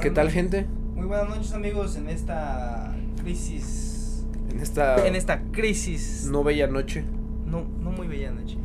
¿Qué 0.00 0.10
tal, 0.10 0.30
gente? 0.30 0.66
Muy 0.94 1.06
buenas 1.06 1.28
noches, 1.28 1.52
amigos, 1.52 1.96
en 1.96 2.08
esta 2.08 2.94
crisis. 3.22 4.26
En 4.50 4.60
esta. 4.60 5.06
En 5.06 5.14
esta 5.14 5.42
crisis. 5.52 6.28
No 6.30 6.44
bella 6.44 6.66
noche. 6.66 7.04
No, 7.46 7.64
no 7.80 7.92
muy 7.92 8.06
bella 8.06 8.30
noche. 8.30 8.58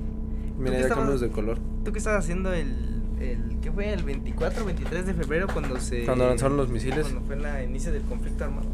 Mira, 0.58 0.80
ya 0.80 0.90
cambiamos 0.90 1.22
de 1.22 1.30
color. 1.30 1.58
¿Tú 1.86 1.92
qué 1.92 2.00
estabas 2.00 2.24
haciendo 2.24 2.54
el. 2.54 3.02
el 3.20 3.60
¿Qué 3.62 3.72
fue? 3.72 3.94
¿El 3.94 4.04
24 4.04 4.66
23 4.66 5.06
de 5.06 5.14
febrero 5.14 5.48
cuando 5.52 5.80
se. 5.80 6.04
Cuando 6.04 6.28
lanzaron 6.28 6.58
los 6.58 6.70
misiles? 6.70 7.08
Cuando 7.08 7.22
fue 7.22 7.38
la 7.38 7.64
inicio 7.64 7.92
del 7.94 8.04
conflicto 8.04 8.44
armado. 8.44 8.68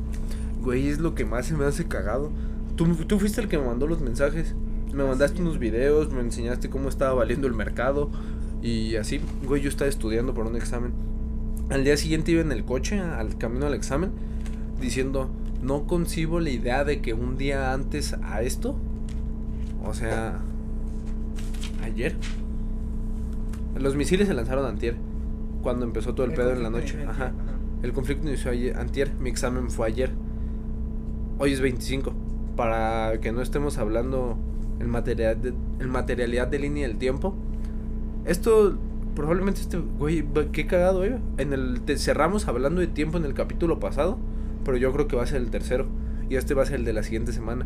Güey, 0.62 0.88
es 0.90 1.00
lo 1.00 1.14
que 1.14 1.26
más 1.26 1.46
se 1.46 1.56
me 1.56 1.66
hace 1.66 1.88
cagado. 1.88 2.32
Tú, 2.76 2.88
tú 3.06 3.20
fuiste 3.20 3.40
el 3.40 3.48
que 3.48 3.58
me 3.58 3.66
mandó 3.66 3.86
los 3.88 4.02
mensajes. 4.02 4.56
Me 4.94 5.04
mandaste 5.04 5.42
unos 5.42 5.60
videos, 5.60 6.12
me 6.12 6.22
enseñaste 6.22 6.70
cómo 6.70 6.90
estaba 6.90 7.14
valiendo 7.14 7.46
el 7.46 7.54
mercado. 7.54 8.10
Y 8.64 8.96
así, 8.96 9.22
güey, 9.44 9.62
yo 9.62 9.70
estaba 9.70 9.90
estudiando 9.90 10.34
por 10.34 10.48
un 10.48 10.56
examen. 10.56 10.94
Al 11.70 11.84
día 11.84 11.98
siguiente 11.98 12.32
iba 12.32 12.42
en 12.42 12.52
el 12.52 12.64
coche, 12.64 13.00
al 13.00 13.38
camino 13.38 13.66
al 13.68 13.74
examen, 13.74 14.12
diciendo, 14.80 15.30
no 15.62 15.86
concibo 15.86 16.40
la 16.40 16.50
idea 16.50 16.84
de 16.84 17.02
que 17.02 17.14
un 17.14 17.38
día 17.38 17.74
antes 17.74 18.14
a 18.24 18.42
esto, 18.42 18.78
o 19.84 19.94
sea, 19.94 20.40
ayer, 21.84 22.16
los 23.78 23.96
misiles 23.96 24.28
se 24.28 24.34
lanzaron 24.34 24.66
antier, 24.66 24.96
cuando 25.62 25.86
empezó 25.86 26.16
todo 26.16 26.26
el, 26.26 26.34
pedo 26.34 26.52
en 26.52 26.64
la 26.64 26.70
noche. 26.70 27.04
Ajá. 27.06 27.34
El 27.84 27.94
conflicto 27.94 28.28
inició 28.28 28.52
ayer, 28.52 28.78
antier, 28.78 29.14
mi 29.20 29.30
examen 29.30 29.70
fue 29.70 29.88
ayer. 29.88 30.12
Hoy 31.38 31.54
es 31.54 31.62
25. 31.62 32.14
Para 32.56 33.20
que 33.20 33.32
no 33.32 33.42
estemos 33.42 33.78
hablando 33.78 34.38
en 34.80 34.90
materialidad 34.90 35.36
de, 35.38 35.50
en 35.80 35.90
materialidad 35.90 36.48
de 36.48 36.60
línea 36.60 36.88
del 36.88 36.98
tiempo. 36.98 37.36
Esto 38.26 38.78
probablemente 39.18 39.62
este 39.62 39.78
güey, 39.78 40.24
qué 40.52 40.68
cagado, 40.68 41.04
eh. 41.04 41.18
En 41.40 41.52
el 41.52 41.82
te- 41.82 41.98
cerramos 41.98 42.48
hablando 42.48 42.80
de 42.82 42.88
tiempo 42.88 43.18
en 43.18 43.26
el 43.26 43.34
capítulo 43.34 43.80
pasado, 43.80 44.18
pero 44.64 44.78
yo 44.78 44.94
creo 44.94 45.08
que 45.08 45.16
va 45.16 45.24
a 45.24 45.28
ser 45.28 45.42
el 45.42 45.50
tercero 45.50 45.88
y 46.30 46.36
este 46.36 46.54
va 46.54 46.62
a 46.64 46.66
ser 46.68 46.76
el 46.76 46.86
de 46.86 46.94
la 46.94 47.02
siguiente 47.04 47.32
semana. 47.34 47.66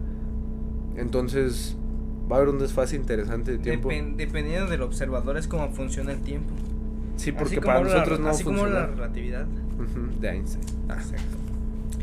Entonces, 0.95 1.78
va 2.31 2.36
a 2.38 2.39
haber 2.39 2.50
un 2.53 2.59
desfase 2.59 2.95
interesante 2.95 3.52
de 3.52 3.58
tiempo. 3.59 3.89
Depen- 3.89 4.16
dependiendo 4.16 4.70
del 4.70 4.81
observador 4.81 5.38
es 5.38 5.48
como 5.48 5.70
funciona 5.72 6.11
el 6.14 6.20
tiempo. 6.22 6.53
sí, 7.17 7.31
porque 7.31 7.45
Así 7.48 7.56
como 7.58 7.67
para 7.67 7.83
la- 7.83 7.94
nosotros 7.94 8.20
no 8.20 8.30
Así 8.30 8.44
como 8.44 8.58
funciona. 8.59 8.81
la 8.81 8.88
relatividad. 8.88 9.45
De 10.20 10.30
Einstein. 10.30 10.64
Ah. 10.89 10.94
Exacto. 10.95 11.38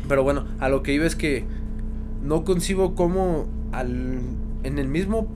Pero 0.07 0.23
bueno, 0.23 0.45
a 0.59 0.69
lo 0.69 0.81
que 0.83 0.93
iba 0.93 1.05
es 1.05 1.15
que 1.15 1.43
no 2.23 2.43
concibo 2.43 2.95
cómo 2.95 3.47
al, 3.71 4.19
en 4.63 4.79
el 4.79 4.87
mismo 4.87 5.27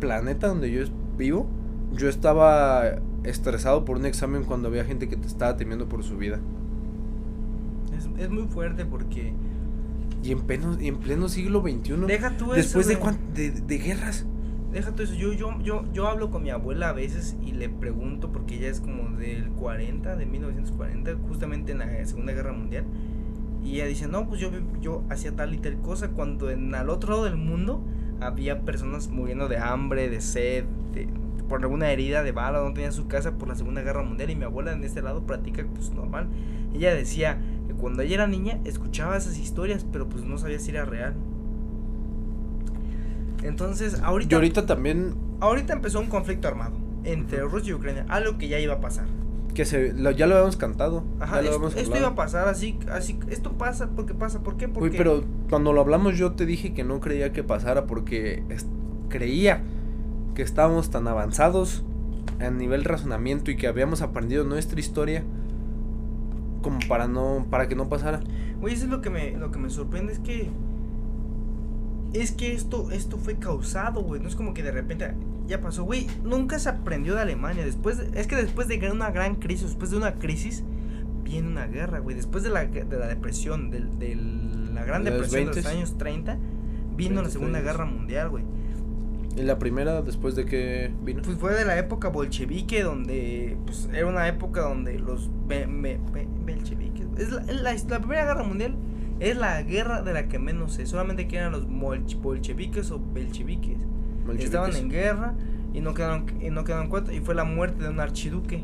planeta 0.00 0.48
donde 0.48 0.70
yo 0.70 0.84
vivo, 1.18 1.46
yo 1.92 2.08
estaba 2.08 2.96
estresado 3.24 3.84
por 3.84 3.96
un 3.96 4.06
examen 4.06 4.44
cuando 4.44 4.68
había 4.68 4.84
gente 4.84 5.08
que 5.08 5.16
te 5.16 5.26
estaba 5.26 5.56
temiendo 5.56 5.88
por 5.88 6.02
su 6.02 6.16
vida. 6.16 6.40
Es, 7.96 8.08
es 8.18 8.30
muy 8.30 8.44
fuerte 8.44 8.84
porque. 8.84 9.32
Y 10.22 10.30
en 10.32 10.40
pleno, 10.42 10.76
en 10.78 10.98
pleno 10.98 11.28
siglo 11.28 11.62
XXI, 11.62 11.94
Deja 12.06 12.36
tú 12.36 12.46
eso. 12.46 12.54
después 12.54 12.86
de, 12.86 12.94
güey. 12.94 13.02
cuán- 13.14 13.34
de, 13.34 13.50
de 13.50 13.78
guerras. 13.78 14.24
Deja 14.72 14.92
todo 14.92 15.02
eso. 15.02 15.14
Yo, 15.14 15.32
yo, 15.32 15.58
yo, 15.62 15.84
yo 15.92 16.06
hablo 16.08 16.30
con 16.30 16.42
mi 16.44 16.50
abuela 16.50 16.90
a 16.90 16.92
veces 16.92 17.36
y 17.44 17.52
le 17.52 17.68
pregunto, 17.68 18.30
porque 18.32 18.56
ella 18.56 18.68
es 18.68 18.80
como 18.80 19.16
del 19.18 19.50
40, 19.50 20.16
de 20.16 20.24
1940, 20.26 21.16
justamente 21.28 21.72
en 21.72 21.78
la 21.78 22.06
Segunda 22.06 22.32
Guerra 22.32 22.52
Mundial. 22.52 22.84
Y 23.64 23.74
ella 23.76 23.86
dice, 23.86 24.08
no, 24.08 24.26
pues 24.28 24.40
yo, 24.40 24.50
yo 24.80 25.02
hacía 25.10 25.32
tal 25.36 25.54
y 25.54 25.58
tal 25.58 25.76
cosa 25.80 26.08
cuando 26.10 26.50
en 26.50 26.74
al 26.74 26.88
otro 26.88 27.10
lado 27.12 27.24
del 27.24 27.36
mundo 27.36 27.84
había 28.20 28.62
personas 28.62 29.08
muriendo 29.08 29.48
de 29.48 29.58
hambre, 29.58 30.08
de 30.08 30.20
sed, 30.20 30.64
de- 30.64 30.81
por 31.52 31.60
alguna 31.60 31.90
herida 31.92 32.22
de 32.22 32.32
bala, 32.32 32.60
no 32.62 32.72
tenía 32.72 32.92
su 32.92 33.08
casa 33.08 33.32
por 33.32 33.46
la 33.46 33.54
Segunda 33.54 33.82
Guerra 33.82 34.02
Mundial. 34.02 34.30
Y 34.30 34.36
mi 34.36 34.44
abuela 34.44 34.72
en 34.72 34.82
este 34.84 35.02
lado 35.02 35.26
practica 35.26 35.62
pues 35.74 35.90
normal. 35.90 36.28
Ella 36.72 36.94
decía 36.94 37.38
que 37.66 37.74
cuando 37.74 38.00
ella 38.00 38.14
era 38.14 38.26
niña 38.26 38.58
escuchaba 38.64 39.18
esas 39.18 39.36
historias, 39.36 39.84
pero 39.92 40.08
pues 40.08 40.24
no 40.24 40.38
sabía 40.38 40.58
si 40.58 40.70
era 40.70 40.86
real. 40.86 41.12
Entonces, 43.42 44.00
ahorita 44.02 44.32
Y 44.32 44.36
ahorita 44.36 44.64
también, 44.64 45.14
Ahorita 45.40 45.74
empezó 45.74 46.00
un 46.00 46.06
conflicto 46.06 46.48
armado 46.48 46.72
entre. 47.04 47.42
Rusia 47.42 47.72
y 47.72 47.74
Ucrania, 47.74 48.06
algo 48.08 48.38
que 48.38 48.48
ya 48.48 48.58
iba 48.58 48.72
a 48.74 48.80
pasar. 48.80 49.04
que 49.52 49.66
se, 49.66 49.92
lo- 49.92 50.10
ya 50.12 50.26
lo 50.26 50.36
habíamos 50.36 50.56
cantado. 50.56 51.04
Ajá, 51.20 51.40
esto, 51.40 51.48
habíamos 51.54 51.76
esto 51.76 51.98
iba 51.98 52.08
a 52.08 52.14
pasar 52.14 52.48
así, 52.48 52.78
así, 52.90 53.18
esto 53.28 53.52
pasa 53.58 53.90
porque 53.94 54.14
pasa, 54.14 54.42
¿por 54.42 54.56
qué? 54.56 54.68
Porque 54.68 54.88
Uy, 54.88 54.96
pero 54.96 55.22
cuando 55.50 55.74
lo 55.74 55.82
hablamos 55.82 56.16
yo 56.16 56.32
te 56.32 56.46
dije 56.46 56.72
que 56.72 56.82
no 56.82 56.98
creía 57.00 57.34
que 57.34 57.44
pasara 57.44 57.84
porque 57.86 58.42
creía 59.10 59.62
que 60.34 60.42
estábamos 60.42 60.90
tan 60.90 61.06
avanzados 61.08 61.84
a 62.40 62.50
nivel 62.50 62.84
razonamiento 62.84 63.50
y 63.50 63.56
que 63.56 63.66
habíamos 63.66 64.02
aprendido 64.02 64.44
nuestra 64.44 64.78
historia 64.80 65.22
como 66.62 66.78
para 66.88 67.08
no 67.08 67.46
para 67.50 67.68
que 67.68 67.74
no 67.76 67.88
pasara. 67.88 68.20
Güey, 68.60 68.74
eso 68.74 68.84
es 68.84 68.90
lo 68.90 69.00
que 69.00 69.10
me, 69.10 69.32
lo 69.32 69.50
que 69.50 69.58
me 69.58 69.68
sorprende 69.70 70.12
es 70.12 70.18
que 70.20 70.48
es 72.12 72.32
que 72.32 72.52
esto, 72.52 72.90
esto 72.90 73.16
fue 73.16 73.36
causado, 73.36 74.02
güey. 74.02 74.20
No 74.20 74.28
es 74.28 74.36
como 74.36 74.52
que 74.54 74.62
de 74.62 74.70
repente 74.70 75.14
ya 75.46 75.60
pasó, 75.60 75.84
güey. 75.84 76.06
Nunca 76.24 76.58
se 76.58 76.68
aprendió 76.68 77.14
de 77.14 77.22
Alemania. 77.22 77.64
Después, 77.64 77.96
de- 77.98 78.20
es 78.20 78.26
que 78.26 78.36
después 78.36 78.68
de 78.68 78.90
una 78.90 79.10
gran 79.10 79.36
crisis, 79.36 79.68
después 79.68 79.90
de 79.90 79.96
una 79.96 80.14
crisis, 80.14 80.62
viene 81.24 81.48
una 81.48 81.66
guerra, 81.66 82.00
güey. 82.00 82.14
Después 82.14 82.44
de 82.44 82.50
la, 82.50 82.66
de 82.66 82.98
la 82.98 83.06
depresión, 83.08 83.70
del, 83.70 83.98
de 83.98 84.14
la 84.74 84.84
gran 84.84 85.04
De 85.04 85.10
depresión 85.10 85.46
de 85.46 85.56
los 85.56 85.64
20s. 85.64 85.68
años 85.70 85.96
30, 85.98 86.36
vino 86.96 87.14
la 87.16 87.20
20, 87.22 87.30
Segunda 87.32 87.60
30s. 87.60 87.62
Guerra 87.64 87.84
Mundial, 87.86 88.28
güey. 88.28 88.44
Y 89.36 89.42
la 89.42 89.58
primera 89.58 90.02
después 90.02 90.34
de 90.36 90.44
que 90.44 90.92
vino. 91.02 91.22
Pues 91.22 91.38
fue 91.38 91.54
de 91.54 91.64
la 91.64 91.78
época 91.78 92.08
bolchevique, 92.08 92.82
donde 92.82 93.56
pues 93.64 93.88
era 93.92 94.06
una 94.06 94.28
época 94.28 94.60
donde 94.62 94.98
los 94.98 95.30
be- 95.48 95.66
be- 95.66 95.98
be- 96.12 96.28
bolcheviques, 96.46 97.06
es 97.18 97.30
la, 97.32 97.42
la, 97.44 97.72
la 97.74 97.98
primera 97.98 98.24
guerra 98.26 98.42
mundial 98.44 98.76
es 99.20 99.36
la 99.36 99.62
guerra 99.62 100.02
de 100.02 100.12
la 100.12 100.28
que 100.28 100.38
menos 100.38 100.74
sé, 100.74 100.84
solamente 100.86 101.28
que 101.28 101.36
eran 101.36 101.52
los 101.52 101.66
bolcheviques 101.68 102.90
o 102.90 103.00
belcheviques, 103.12 103.78
Bolcheviques. 104.26 104.44
estaban 104.44 104.74
en 104.76 104.88
guerra 104.90 105.34
y 105.72 105.80
no 105.80 105.94
quedaron 105.94 106.26
y 106.40 106.50
no 106.50 106.64
quedaron 106.64 106.88
cuenta 106.88 107.12
y 107.14 107.20
fue 107.20 107.34
la 107.34 107.44
muerte 107.44 107.84
de 107.84 107.88
un 107.90 108.00
archiduque, 108.00 108.62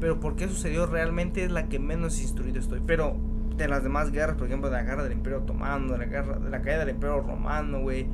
pero 0.00 0.20
por 0.20 0.36
qué 0.36 0.48
sucedió 0.48 0.86
realmente 0.86 1.44
es 1.44 1.50
la 1.50 1.68
que 1.68 1.78
menos 1.78 2.20
instruido 2.22 2.58
estoy, 2.60 2.80
pero 2.86 3.16
de 3.56 3.66
las 3.68 3.82
demás 3.82 4.12
guerras, 4.12 4.36
por 4.36 4.46
ejemplo, 4.46 4.70
de 4.70 4.76
la 4.76 4.82
guerra 4.84 5.02
del 5.02 5.12
Imperio 5.12 5.40
Otomano, 5.40 5.92
de 5.92 5.98
la 5.98 6.04
guerra 6.06 6.38
de 6.38 6.48
la 6.48 6.62
caída 6.62 6.78
del 6.84 6.90
Imperio 6.94 7.20
Romano, 7.20 7.80
güey, 7.80 8.06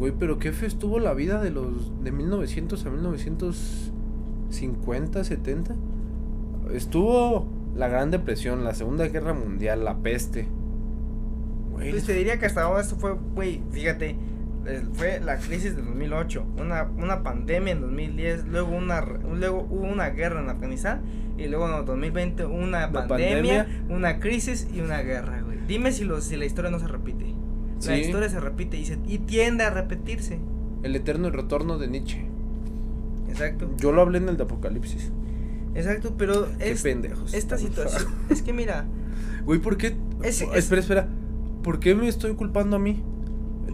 Güey, 0.00 0.12
pero 0.18 0.38
qué 0.38 0.50
fe 0.52 0.64
estuvo 0.64 0.98
la 0.98 1.12
vida 1.12 1.42
de 1.42 1.50
los 1.50 2.02
de 2.02 2.10
1900 2.10 2.86
a 2.86 2.90
1950, 2.90 5.24
70. 5.24 5.74
Estuvo 6.72 7.46
la 7.76 7.88
Gran 7.88 8.10
Depresión, 8.10 8.64
la 8.64 8.72
Segunda 8.74 9.06
Guerra 9.08 9.34
Mundial, 9.34 9.84
la 9.84 9.98
peste. 9.98 10.48
Güey, 11.72 11.90
Pues 11.90 12.06
te 12.06 12.14
diría 12.14 12.38
que 12.38 12.46
hasta 12.46 12.62
ahora 12.62 12.80
esto 12.80 12.96
fue, 12.96 13.12
güey, 13.12 13.60
fíjate, 13.72 14.16
eh, 14.64 14.82
fue 14.94 15.20
la 15.20 15.36
crisis 15.36 15.76
de 15.76 15.82
2008, 15.82 16.46
una, 16.58 16.84
una 16.96 17.22
pandemia 17.22 17.72
en 17.72 17.82
2010, 17.82 18.46
luego 18.46 18.74
una 18.74 19.02
luego 19.02 19.66
hubo 19.68 19.84
una 19.84 20.08
guerra 20.08 20.40
en 20.40 20.48
Afganistán 20.48 21.02
y 21.36 21.46
luego 21.46 21.68
en 21.68 21.84
2020 21.84 22.46
una 22.46 22.90
pandemia, 22.90 23.66
pandemia. 23.66 23.94
una 23.94 24.18
crisis 24.18 24.66
y 24.72 24.80
una 24.80 25.02
guerra, 25.02 25.42
güey. 25.42 25.58
Dime 25.66 25.92
si, 25.92 26.04
lo, 26.04 26.22
si 26.22 26.36
la 26.36 26.46
historia 26.46 26.70
no 26.70 26.78
se 26.78 26.88
repite. 26.88 27.29
La 27.86 27.96
historia 27.98 28.28
se 28.28 28.40
repite 28.40 28.76
y, 28.78 28.84
se, 28.86 28.98
y 29.06 29.18
tiende 29.18 29.64
a 29.64 29.70
repetirse. 29.70 30.38
El 30.82 30.96
eterno 30.96 31.30
retorno 31.30 31.78
de 31.78 31.88
Nietzsche. 31.88 32.26
Exacto. 33.28 33.70
Yo 33.78 33.92
lo 33.92 34.02
hablé 34.02 34.18
en 34.18 34.28
el 34.28 34.36
de 34.36 34.42
Apocalipsis. 34.44 35.10
Exacto, 35.74 36.14
pero 36.18 36.48
Qué 36.58 36.72
es, 36.72 36.82
pendejos. 36.82 37.32
esta 37.32 37.56
situación, 37.56 38.04
es 38.30 38.42
que 38.42 38.52
mira, 38.52 38.86
Güey, 39.44 39.60
¿por 39.60 39.76
qué? 39.76 39.96
Es- 40.22 40.42
es- 40.42 40.48
Espera, 40.54 40.80
espera. 40.80 41.08
¿Por 41.62 41.78
qué 41.80 41.94
me 41.94 42.08
estoy 42.08 42.34
culpando 42.34 42.76
a 42.76 42.78
mí? 42.78 43.02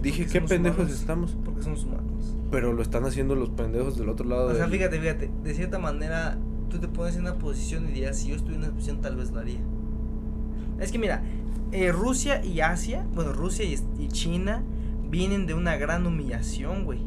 Dije, 0.03 0.27
qué 0.27 0.41
pendejos 0.41 0.79
humanos. 0.81 1.01
estamos. 1.01 1.37
porque 1.45 1.63
somos 1.63 1.85
humanos. 1.85 2.37
Pero 2.51 2.73
lo 2.73 2.83
están 2.83 3.05
haciendo 3.05 3.35
los 3.35 3.51
pendejos 3.51 3.97
del 3.99 4.09
otro 4.09 4.27
lado. 4.29 4.49
O 4.49 4.55
sea, 4.55 4.65
del- 4.67 4.73
fíjate, 4.73 5.01
fíjate, 5.01 5.31
de 5.43 5.55
cierta 5.55 5.79
manera 5.79 6.37
tú 6.71 6.79
te 6.79 6.87
pones 6.89 7.15
en 7.17 7.23
una 7.23 7.35
posición 7.35 7.85
y 7.85 7.89
dirías, 7.89 8.19
si 8.19 8.29
yo 8.29 8.37
estuviera 8.37 8.59
en 8.65 8.69
una 8.71 8.75
posición 8.75 9.01
tal 9.01 9.17
vez 9.17 9.31
lo 9.33 9.41
haría. 9.41 9.59
Es 10.81 10.93
que 10.93 10.99
mira, 10.99 11.23
eh, 11.73 11.93
Rusia 11.93 12.45
y 12.45 12.61
Asia, 12.61 13.07
bueno, 13.15 13.33
Rusia 13.33 13.65
y, 13.65 13.79
y 13.99 14.09
China 14.09 14.63
vienen 15.09 15.47
de 15.47 15.55
una 15.55 15.77
gran 15.77 16.07
humillación, 16.07 16.85
güey. 16.85 17.01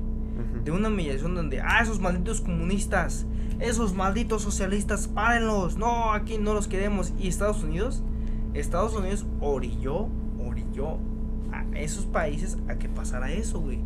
De 0.64 0.72
una 0.72 0.88
humillación 0.88 1.36
donde, 1.36 1.62
ah, 1.62 1.80
esos 1.82 2.00
malditos 2.00 2.42
comunistas, 2.42 3.26
esos 3.60 3.94
malditos 3.94 4.42
socialistas, 4.42 5.08
párenlos, 5.08 5.78
no, 5.78 6.14
aquí 6.14 6.38
no 6.38 6.54
los 6.54 6.68
queremos. 6.68 7.14
Y 7.20 7.28
Estados 7.28 7.64
Unidos, 7.64 8.04
Estados 8.54 8.96
Unidos 8.96 9.26
orilló, 9.42 10.08
orilló 10.46 10.98
a 11.52 11.66
esos 11.78 12.06
países 12.06 12.58
a 12.70 12.76
que 12.76 12.88
pasara 12.88 13.32
eso, 13.32 13.60
güey. 13.60 13.80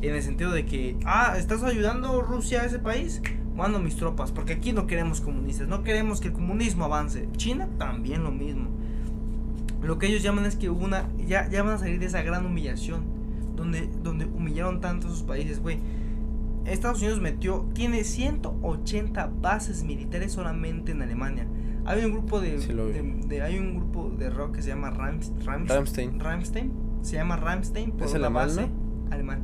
En 0.00 0.14
el 0.14 0.22
sentido 0.22 0.52
de 0.52 0.64
que, 0.64 0.96
ah, 1.04 1.34
¿estás 1.36 1.62
ayudando 1.62 2.22
Rusia 2.22 2.62
a 2.62 2.64
ese 2.66 2.78
país? 2.78 3.20
Mando 3.54 3.80
mis 3.80 3.96
tropas, 3.96 4.30
porque 4.30 4.54
aquí 4.54 4.72
no 4.72 4.86
queremos 4.86 5.20
comunistas, 5.20 5.66
no 5.66 5.82
queremos 5.82 6.20
que 6.20 6.28
el 6.28 6.34
comunismo 6.34 6.84
avance. 6.84 7.28
China 7.36 7.68
también 7.78 8.22
lo 8.22 8.30
mismo. 8.30 8.77
Lo 9.82 9.98
que 9.98 10.06
ellos 10.08 10.22
llaman 10.22 10.44
es 10.46 10.56
que 10.56 10.70
hubo 10.70 10.84
una, 10.84 11.08
ya, 11.26 11.48
ya 11.48 11.62
van 11.62 11.74
a 11.74 11.78
salir 11.78 12.00
de 12.00 12.06
esa 12.06 12.22
gran 12.22 12.44
humillación, 12.46 13.02
donde, 13.56 13.88
donde 14.02 14.24
humillaron 14.26 14.80
tanto 14.80 15.06
a 15.06 15.10
esos 15.10 15.22
países, 15.22 15.60
güey. 15.60 15.78
Estados 16.64 16.98
Unidos 17.00 17.20
metió, 17.20 17.66
tiene 17.74 18.04
180 18.04 19.30
bases 19.40 19.84
militares 19.84 20.32
solamente 20.32 20.92
en 20.92 21.02
Alemania. 21.02 21.46
Hay 21.86 22.04
un 22.04 22.12
grupo 22.12 22.40
de, 22.40 22.58
Sí, 22.60 22.72
lo 22.72 22.86
vi. 22.88 22.92
de- 22.92 23.20
de- 23.26 23.42
hay 23.42 23.58
un 23.58 23.76
grupo 23.76 24.10
de 24.10 24.28
rock 24.28 24.56
que 24.56 24.62
se 24.62 24.68
llama 24.68 24.90
Rams, 24.90 25.32
Rams- 25.46 25.68
Rammstein. 25.68 26.20
Rammstein. 26.20 26.72
Se 27.02 27.16
llama 27.16 27.36
Rammstein 27.36 27.92
por 27.92 28.02
¿Es 28.06 28.14
una 28.14 28.26
alemán, 28.26 28.46
base 28.48 28.60
no? 28.68 29.12
alemán. 29.14 29.42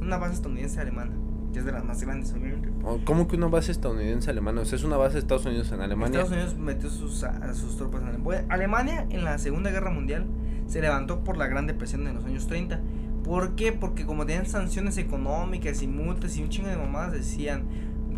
Una 0.00 0.18
base 0.18 0.34
estadounidense 0.34 0.78
alemana, 0.80 1.12
que 1.56 1.60
es 1.60 1.64
de 1.64 1.72
las 1.72 1.86
más 1.86 2.02
grandes, 2.02 2.34
obviamente. 2.34 2.68
¿Cómo 3.06 3.26
que 3.26 3.36
una 3.36 3.46
base 3.46 3.72
estadounidense 3.72 4.28
alemana? 4.28 4.60
O 4.60 4.64
sea, 4.66 4.76
es 4.76 4.84
una 4.84 4.98
base 4.98 5.14
de 5.14 5.20
Estados 5.20 5.46
Unidos 5.46 5.72
en 5.72 5.80
Alemania. 5.80 6.20
Estados 6.20 6.30
Unidos 6.36 6.58
metió 6.58 6.90
sus, 6.90 7.24
a, 7.24 7.54
sus 7.54 7.78
tropas 7.78 8.02
en 8.02 8.08
Alemania. 8.08 8.44
Alemania 8.50 9.06
en 9.08 9.24
la 9.24 9.38
Segunda 9.38 9.70
Guerra 9.70 9.90
Mundial 9.90 10.26
se 10.66 10.82
levantó 10.82 11.24
por 11.24 11.38
la 11.38 11.46
Gran 11.46 11.66
Depresión 11.66 12.04
de 12.04 12.12
los 12.12 12.26
años 12.26 12.46
30. 12.46 12.78
¿Por 13.24 13.54
qué? 13.54 13.72
Porque 13.72 14.04
como 14.04 14.26
tenían 14.26 14.44
sanciones 14.44 14.98
económicas 14.98 15.80
y 15.80 15.86
multas 15.88 16.36
y 16.36 16.42
un 16.42 16.50
chingo 16.50 16.68
de 16.68 16.76
mamadas 16.76 17.12
decían, 17.12 17.62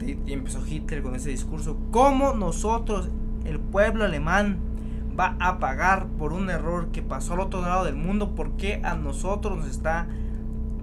de- 0.00 0.18
y 0.26 0.32
empezó 0.32 0.66
Hitler 0.66 1.00
con 1.04 1.14
ese 1.14 1.30
discurso, 1.30 1.78
¿cómo 1.92 2.34
nosotros, 2.34 3.08
el 3.44 3.60
pueblo 3.60 4.04
alemán, 4.04 4.58
va 5.16 5.36
a 5.38 5.60
pagar 5.60 6.08
por 6.18 6.32
un 6.32 6.50
error 6.50 6.88
que 6.90 7.02
pasó 7.02 7.34
al 7.34 7.40
otro 7.40 7.60
lado 7.62 7.84
del 7.84 7.94
mundo? 7.94 8.34
¿Por 8.34 8.56
qué 8.56 8.80
a 8.82 8.96
nosotros 8.96 9.56
nos 9.58 9.68
está 9.68 10.08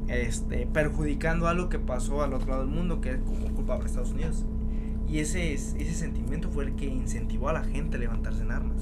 este, 0.08 0.68
perjudicando 0.68 1.48
algo 1.48 1.70
que 1.70 1.80
pasó 1.80 2.24
al 2.24 2.34
otro 2.34 2.50
lado 2.50 2.62
del 2.66 2.74
mundo, 2.74 3.02
que 3.02 3.12
es 3.12 3.20
como 3.20 3.48
culpable 3.54 3.84
de 3.84 3.90
Estados 3.90 4.12
Unidos? 4.12 4.46
Y 5.08 5.20
ese, 5.20 5.54
es- 5.54 5.76
ese 5.78 5.94
sentimiento 5.94 6.50
fue 6.50 6.66
el 6.66 6.76
que 6.76 6.86
incentivó 6.88 7.50
a 7.50 7.54
la 7.54 7.64
gente 7.64 7.98
a 7.98 8.00
levantarse 8.00 8.42
en 8.44 8.52
armas. 8.52 8.78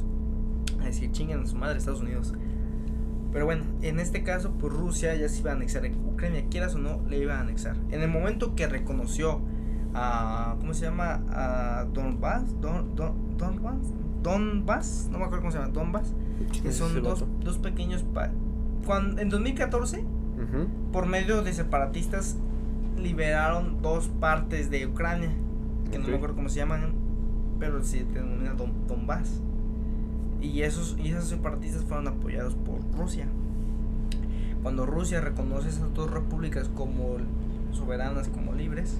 A 0.81 0.85
decir, 0.85 1.11
chinguen 1.11 1.39
a 1.41 1.45
su 1.45 1.55
madre 1.55 1.77
Estados 1.77 2.01
Unidos. 2.01 2.33
Pero 3.31 3.45
bueno, 3.45 3.63
en 3.81 3.99
este 3.99 4.23
caso, 4.23 4.51
pues 4.59 4.71
Rusia 4.73 5.15
ya 5.15 5.27
se 5.27 5.39
iba 5.39 5.51
a 5.51 5.55
anexar 5.55 5.83
Ucrania, 6.07 6.45
quieras 6.49 6.75
o 6.75 6.77
no, 6.77 7.01
le 7.09 7.17
iba 7.17 7.37
a 7.37 7.41
anexar. 7.41 7.75
En 7.91 8.01
el 8.01 8.09
momento 8.09 8.53
que 8.55 8.67
reconoció 8.67 9.41
a, 9.95 10.55
¿cómo 10.59 10.73
se 10.73 10.85
llama? 10.85 11.23
A 11.29 11.85
Donbass, 11.93 12.59
Don, 12.61 12.95
Don, 12.95 13.37
Donbass, 13.37 13.77
Donbass, 14.21 15.09
no 15.11 15.17
me 15.19 15.25
acuerdo 15.25 15.41
cómo 15.41 15.51
se 15.51 15.57
llama, 15.57 15.71
Donbass, 15.73 16.13
¿Quién 16.51 16.63
que 16.63 16.71
son 16.71 17.01
dos, 17.01 17.25
dos 17.43 17.57
pequeños... 17.57 18.05
cuando, 18.85 19.21
en 19.21 19.29
2014, 19.29 20.03
Por 20.91 21.05
medio 21.05 21.43
de 21.43 21.53
separatistas, 21.53 22.37
liberaron 22.97 23.81
dos 23.81 24.07
partes 24.07 24.69
de 24.69 24.85
Ucrania, 24.87 25.31
que 25.91 25.99
no 25.99 26.07
me 26.07 26.15
acuerdo 26.15 26.35
cómo 26.35 26.49
se 26.49 26.57
llaman, 26.57 26.93
pero 27.59 27.83
se 27.83 28.03
denomina 28.03 28.53
Don, 28.53 28.87
Donbass. 28.87 29.41
Y 30.41 30.61
esos, 30.61 30.97
y 31.01 31.09
esos 31.09 31.29
separatistas 31.29 31.85
fueron 31.85 32.07
apoyados 32.07 32.55
por 32.55 32.79
Rusia. 32.97 33.27
Cuando 34.61 34.85
Rusia 34.85 35.21
reconoce 35.21 35.69
esas 35.69 35.93
dos 35.93 36.09
repúblicas 36.09 36.69
como 36.69 37.17
soberanas, 37.71 38.29
como 38.29 38.53
libres, 38.53 38.97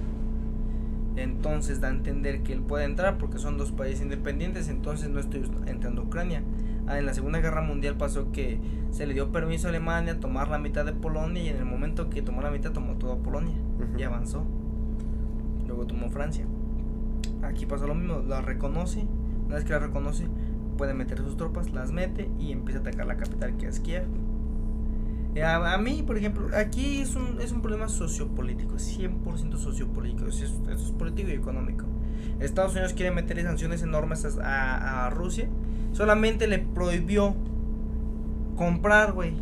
entonces 1.16 1.80
da 1.80 1.90
a 1.90 1.92
entender 1.92 2.42
que 2.44 2.54
él 2.54 2.62
puede 2.62 2.86
entrar 2.86 3.18
porque 3.18 3.38
son 3.38 3.58
dos 3.58 3.72
países 3.72 4.02
independientes, 4.02 4.68
entonces 4.68 5.10
no 5.10 5.20
estoy 5.20 5.44
entrando 5.68 6.02
a 6.02 6.06
Ucrania. 6.06 6.44
Ah, 6.88 7.00
en 7.00 7.06
la 7.06 7.14
Segunda 7.14 7.40
Guerra 7.40 7.62
Mundial 7.62 7.96
pasó 7.96 8.32
que 8.32 8.60
se 8.92 9.06
le 9.08 9.14
dio 9.14 9.32
permiso 9.32 9.68
a 9.68 9.70
Alemania 9.70 10.14
a 10.14 10.20
tomar 10.20 10.50
la 10.50 10.58
mitad 10.60 10.84
de 10.86 10.92
Polonia 10.94 11.42
y 11.44 11.48
en 11.50 11.58
el 11.58 11.66
momento 11.66 12.10
que 12.10 12.22
tomó 12.22 12.42
la 12.42 12.52
mitad 12.52 12.72
tomó 12.72 12.96
toda 12.96 13.16
Polonia 13.18 13.56
y 13.98 14.04
avanzó. 14.04 14.44
Luego 15.68 15.86
tomó 15.88 16.10
Francia. 16.10 16.46
Aquí 17.44 17.66
pasó 17.66 17.88
lo 17.88 17.96
mismo, 17.96 18.20
la 18.28 18.42
reconoce, 18.42 19.06
una 19.46 19.56
vez 19.56 19.64
que 19.66 19.72
la 19.74 19.80
reconoce 19.80 20.28
puede 20.78 20.94
meter 20.94 21.20
sus 21.20 21.38
tropas, 21.38 21.72
las 21.72 21.92
mete 21.92 22.30
y 22.40 22.52
empieza 22.52 22.80
a 22.80 22.82
atacar 22.82 23.06
la 23.06 23.18
capital 23.18 23.58
que 23.58 23.68
es 23.68 23.80
Kiev. 23.80 24.06
Eh, 25.36 25.44
A, 25.44 25.74
a 25.74 25.78
mí, 25.78 26.04
por 26.06 26.18
ejemplo, 26.18 26.48
aquí 26.56 27.00
es 27.02 27.16
un, 27.16 27.40
es 27.42 27.52
un 27.52 27.62
problema 27.62 27.88
sociopolítico, 27.88 28.76
100% 28.78 29.58
sociopolítico, 29.58 30.28
es- 30.28 30.42
esto 30.42 30.72
es 30.72 30.92
político 30.92 31.30
y 31.30 31.34
económico. 31.34 31.86
Estados 32.40 32.74
Unidos 32.74 32.94
quiere 32.94 33.12
meterle 33.12 33.44
sanciones 33.44 33.82
enormes 33.84 34.26
a, 34.26 34.42
a- 34.44 35.08
a 35.08 35.10
Rusia, 35.10 35.50
solamente 35.94 36.48
le 36.48 36.60
prohibió 36.60 37.36
comprar, 38.56 39.14
güey, 39.14 39.34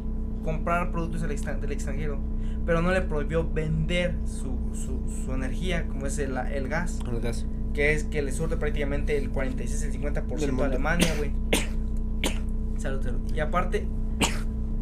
comprar 0.43 0.91
productos 0.91 1.21
del, 1.21 1.31
extran- 1.31 1.59
del 1.59 1.71
extranjero, 1.71 2.19
pero 2.65 2.81
no 2.81 2.91
le 2.91 3.01
prohibió 3.01 3.49
vender 3.49 4.15
su, 4.25 4.57
su, 4.73 5.01
su 5.25 5.33
energía, 5.33 5.87
como 5.87 6.05
es 6.05 6.17
el, 6.19 6.37
el 6.37 6.67
gas, 6.67 6.99
El 7.11 7.19
gas. 7.19 7.45
que 7.73 7.93
es 7.93 8.03
que 8.05 8.21
le 8.21 8.31
surte 8.31 8.57
prácticamente 8.57 9.17
el 9.17 9.29
46, 9.29 9.83
el 9.83 10.01
50% 10.01 10.35
Del 10.39 10.49
a 10.49 10.51
mundo. 10.51 10.63
Alemania, 10.65 11.07
güey. 11.17 11.31
Salud, 12.77 13.01
salud. 13.03 13.19
Y 13.35 13.39
aparte, 13.39 13.85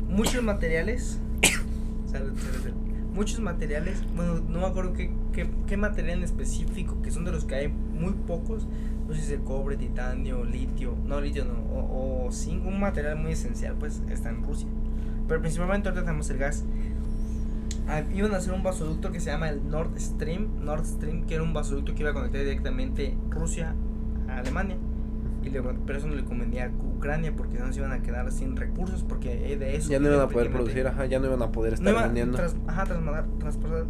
muchos 0.08 0.44
materiales. 0.44 1.20
Salud, 2.06 2.34
salud, 2.38 2.62
salud. 2.64 2.76
Muchos 3.14 3.40
materiales, 3.40 4.04
bueno, 4.16 4.36
no 4.48 4.60
me 4.60 4.66
acuerdo 4.66 4.94
qué, 4.94 5.12
qué, 5.34 5.50
qué 5.68 5.78
material 5.78 6.20
en 6.20 6.24
específico, 6.24 7.02
que 7.02 7.12
son 7.12 7.26
de 7.26 7.32
los 7.32 7.44
que 7.46 7.56
hay 7.56 7.68
muy 7.68 8.14
pocos. 8.14 8.68
No 9.10 9.16
sé 9.16 9.22
si 9.22 9.34
es 9.34 9.40
el 9.40 9.44
cobre, 9.44 9.76
titanio, 9.76 10.44
litio, 10.46 10.96
no 11.06 11.20
litio, 11.20 11.44
no, 11.44 11.54
o, 11.76 12.28
o 12.28 12.32
zinc, 12.32 12.64
un 12.66 12.80
material 12.80 13.18
muy 13.18 13.32
esencial, 13.32 13.76
pues 13.80 14.02
está 14.10 14.30
en 14.30 14.44
Rusia. 14.44 14.68
Pero 15.28 15.42
principalmente 15.42 15.90
ahorita 15.90 16.06
tenemos 16.06 16.30
el 16.30 16.38
gas. 16.38 16.64
Ah, 17.88 18.04
iban 18.14 18.34
a 18.36 18.38
hacer 18.38 18.54
un 18.54 18.62
vasoducto 18.62 19.12
que 19.12 19.20
se 19.20 19.32
llama 19.32 19.50
el 19.50 19.68
Nord 19.68 20.00
Stream, 20.00 20.64
Nord 20.64 20.86
Stream, 20.86 21.26
que 21.26 21.34
era 21.34 21.44
un 21.44 21.54
vasoducto 21.54 21.96
que 21.96 22.02
iba 22.04 22.12
a 22.12 22.14
conectar 22.14 22.40
directamente 22.42 23.18
Rusia 23.32 23.74
a 24.28 24.38
Alemania. 24.38 24.78
Y 25.44 25.50
le- 25.50 25.62
pero 25.62 25.98
eso 25.98 26.06
no 26.08 26.14
le 26.16 26.24
convenía 26.24 26.66
a 26.66 26.70
Ucrania 26.70 27.34
porque 27.36 27.58
no 27.58 27.72
se 27.74 27.80
iban 27.80 27.92
a 27.94 28.04
quedar 28.04 28.32
sin 28.32 28.56
recursos 28.58 29.04
porque 29.04 29.54
eh, 29.54 29.58
de 29.58 29.76
eso 29.76 29.90
Ya 29.90 30.00
no 30.00 30.08
iban 30.10 30.20
a 30.20 30.28
poder 30.28 30.52
producir, 30.52 30.86
ajá, 30.86 31.06
ya 31.08 31.18
no 31.18 31.26
iban 31.28 31.42
a 31.42 31.52
poder 31.52 31.72
no 31.72 31.76
estar 31.78 31.94
iba- 31.94 32.04
vendiendo. 32.04 32.38
tras- 32.38 32.56
ajá, 32.68 32.84
transportar. 33.40 33.86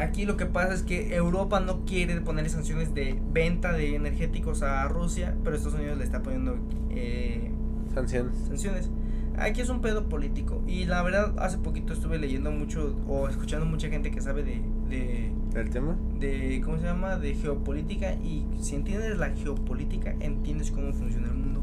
Aquí 0.00 0.24
lo 0.24 0.38
que 0.38 0.46
pasa 0.46 0.72
es 0.72 0.82
que 0.82 1.14
Europa 1.14 1.60
no 1.60 1.84
quiere 1.84 2.18
ponerle 2.22 2.48
sanciones 2.48 2.94
de 2.94 3.20
venta 3.32 3.72
de 3.72 3.94
energéticos 3.96 4.62
a 4.62 4.88
Rusia, 4.88 5.36
pero 5.44 5.54
Estados 5.54 5.78
Unidos 5.78 5.98
le 5.98 6.04
está 6.04 6.22
poniendo 6.22 6.56
eh, 6.88 7.50
Sanciones. 7.92 8.34
sanciones. 8.48 8.88
Aquí 9.36 9.60
es 9.60 9.68
un 9.68 9.82
pedo 9.82 10.08
político. 10.08 10.62
Y 10.66 10.86
la 10.86 11.02
verdad, 11.02 11.34
hace 11.38 11.58
poquito 11.58 11.92
estuve 11.92 12.18
leyendo 12.18 12.50
mucho 12.50 12.96
o 13.06 13.28
escuchando 13.28 13.66
mucha 13.66 13.88
gente 13.88 14.10
que 14.10 14.22
sabe 14.22 14.42
de, 14.42 14.62
de, 14.88 15.32
¿El 15.54 15.68
tema? 15.68 15.98
de 16.18 16.62
¿cómo 16.64 16.78
se 16.78 16.84
llama? 16.84 17.16
De 17.16 17.34
geopolítica. 17.34 18.14
Y 18.14 18.46
si 18.62 18.76
entiendes 18.76 19.18
la 19.18 19.30
geopolítica, 19.30 20.14
entiendes 20.20 20.70
cómo 20.70 20.94
funciona 20.94 21.28
el 21.28 21.34
mundo. 21.34 21.59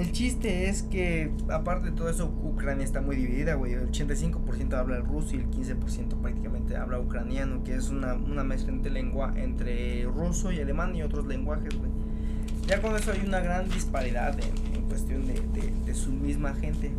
El 0.00 0.12
chiste 0.12 0.70
es 0.70 0.82
que, 0.82 1.30
aparte 1.50 1.90
de 1.90 1.92
todo 1.94 2.08
eso, 2.08 2.32
Ucrania 2.42 2.86
está 2.86 3.02
muy 3.02 3.16
dividida, 3.16 3.52
güey. 3.52 3.74
El 3.74 3.90
85% 3.90 4.72
habla 4.72 4.96
el 4.96 5.04
ruso 5.04 5.36
y 5.36 5.40
el 5.40 5.50
15% 5.50 6.22
prácticamente 6.22 6.74
habla 6.74 6.98
ucraniano, 6.98 7.62
que 7.64 7.74
es 7.74 7.90
una, 7.90 8.14
una 8.14 8.42
mezcla 8.42 8.72
entre, 8.72 8.90
lengua, 8.90 9.34
entre 9.36 10.04
ruso 10.04 10.52
y 10.52 10.58
alemán 10.58 10.96
y 10.96 11.02
otros 11.02 11.26
lenguajes, 11.26 11.76
güey. 11.76 11.90
Ya 12.66 12.80
con 12.80 12.96
eso 12.96 13.12
hay 13.12 13.20
una 13.26 13.40
gran 13.40 13.68
disparidad 13.68 14.40
en, 14.40 14.74
en 14.74 14.88
cuestión 14.88 15.26
de, 15.26 15.34
de, 15.34 15.70
de 15.84 15.94
su 15.94 16.12
misma 16.12 16.54
gente. 16.54 16.92